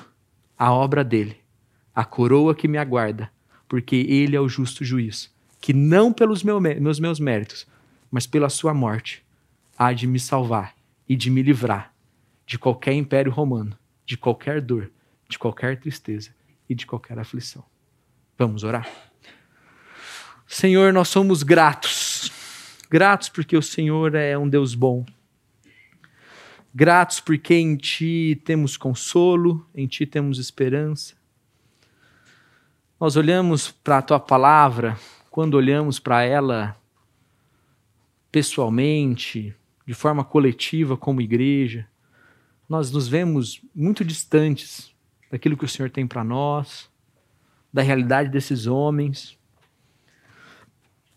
a 0.58 0.72
obra 0.72 1.04
dele, 1.04 1.38
a 1.94 2.06
coroa 2.06 2.54
que 2.54 2.68
me 2.68 2.78
aguarda, 2.78 3.32
porque 3.68 3.96
ele 3.96 4.36
é 4.36 4.40
o 4.40 4.48
justo 4.48 4.86
juiz, 4.86 5.34
que 5.60 5.74
não 5.74 6.14
pelos 6.14 6.44
meus 6.44 7.20
méritos, 7.20 7.68
mas 8.12 8.28
pela 8.28 8.48
sua 8.48 8.74
morte 8.74 9.24
há 9.80 9.94
de 9.94 10.06
me 10.06 10.20
salvar 10.20 10.76
e 11.08 11.16
de 11.16 11.30
me 11.32 11.42
livrar 11.42 11.94
de 12.46 12.60
qualquer 12.60 12.94
império 12.94 13.32
romano, 13.32 13.78
de 14.06 14.18
qualquer 14.18 14.60
dor, 14.60 14.92
de 15.30 15.40
qualquer 15.40 15.80
tristeza 15.80 16.32
e 16.68 16.76
de 16.76 16.86
qualquer 16.86 17.18
aflição. 17.18 17.64
Vamos 18.38 18.64
orar? 18.64 18.90
Senhor, 20.46 20.92
nós 20.92 21.08
somos 21.08 21.44
gratos. 21.44 22.32
Gratos 22.90 23.30
porque 23.30 23.56
o 23.56 23.62
Senhor 23.62 24.16
é 24.16 24.38
um 24.38 24.50
Deus 24.50 24.76
bom. 24.76 25.06
Gratos 26.74 27.20
porque 27.20 27.54
em 27.54 27.78
Ti 27.78 28.42
temos 28.44 28.76
consolo, 28.76 29.66
em 29.74 29.88
Ti 29.88 30.06
temos 30.06 30.40
esperança. 30.40 31.16
Nós 33.00 33.16
olhamos 33.16 33.72
para 33.72 34.00
a 34.00 34.02
Tua 34.02 34.20
palavra, 34.20 34.98
quando 35.30 35.54
olhamos 35.54 36.00
para 36.00 36.24
ela 36.24 36.76
pessoalmente, 38.32 39.56
de 39.90 39.96
forma 39.96 40.24
coletiva 40.24 40.96
como 40.96 41.20
igreja, 41.20 41.88
nós 42.70 42.92
nos 42.92 43.08
vemos 43.08 43.60
muito 43.74 44.06
distantes 44.06 44.94
daquilo 45.32 45.58
que 45.58 45.66
o 45.66 45.68
Senhor 45.68 45.90
tem 45.90 46.06
para 46.06 46.24
nós, 46.24 46.88
da 47.74 47.82
realidade 47.82 48.30
desses 48.30 48.68
homens. 48.68 49.36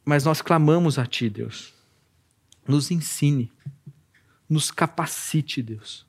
Mas 0.03 0.25
nós 0.25 0.41
clamamos 0.41 0.99
a 0.99 1.05
Ti, 1.05 1.29
Deus. 1.29 1.75
Nos 2.67 2.91
ensine, 2.91 3.53
nos 4.49 4.71
capacite, 4.71 5.61
Deus. 5.63 6.07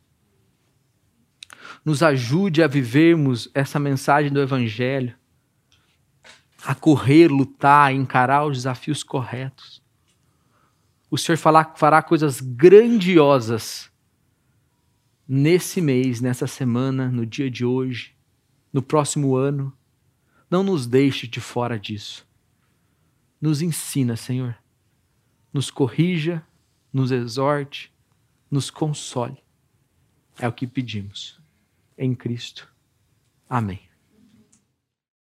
Nos 1.84 2.01
ajude 2.01 2.64
a 2.64 2.68
vivermos 2.68 3.49
essa 3.53 3.78
mensagem 3.78 4.32
do 4.32 4.39
Evangelho, 4.39 5.14
a 6.64 6.74
correr, 6.74 7.28
lutar, 7.28 7.93
encarar 7.93 8.45
os 8.45 8.59
desafios 8.59 9.03
corretos 9.03 9.82
o 11.14 11.18
Senhor 11.18 11.38
falar, 11.38 11.76
fará 11.76 12.01
coisas 12.01 12.41
grandiosas 12.41 13.91
nesse 15.28 15.80
mês, 15.80 16.20
nessa 16.20 16.47
semana, 16.47 17.07
no 17.07 17.24
dia 17.24 17.51
de 17.51 17.64
hoje, 17.64 18.16
no 18.74 18.82
próximo 18.82 19.36
ano. 19.36 19.72
Não 20.49 20.64
nos 20.64 20.88
deixe 20.88 21.28
de 21.28 21.39
fora 21.39 21.78
disso. 21.78 22.28
Nos 23.39 23.61
ensina, 23.61 24.16
Senhor. 24.16 24.57
Nos 25.53 25.70
corrija, 25.70 26.43
nos 26.91 27.11
exorte, 27.11 27.93
nos 28.49 28.72
console. 28.72 29.38
É 30.39 30.47
o 30.47 30.51
que 30.51 30.66
pedimos. 30.66 31.39
Em 31.95 32.16
Cristo. 32.16 32.68
Amém. 33.47 33.82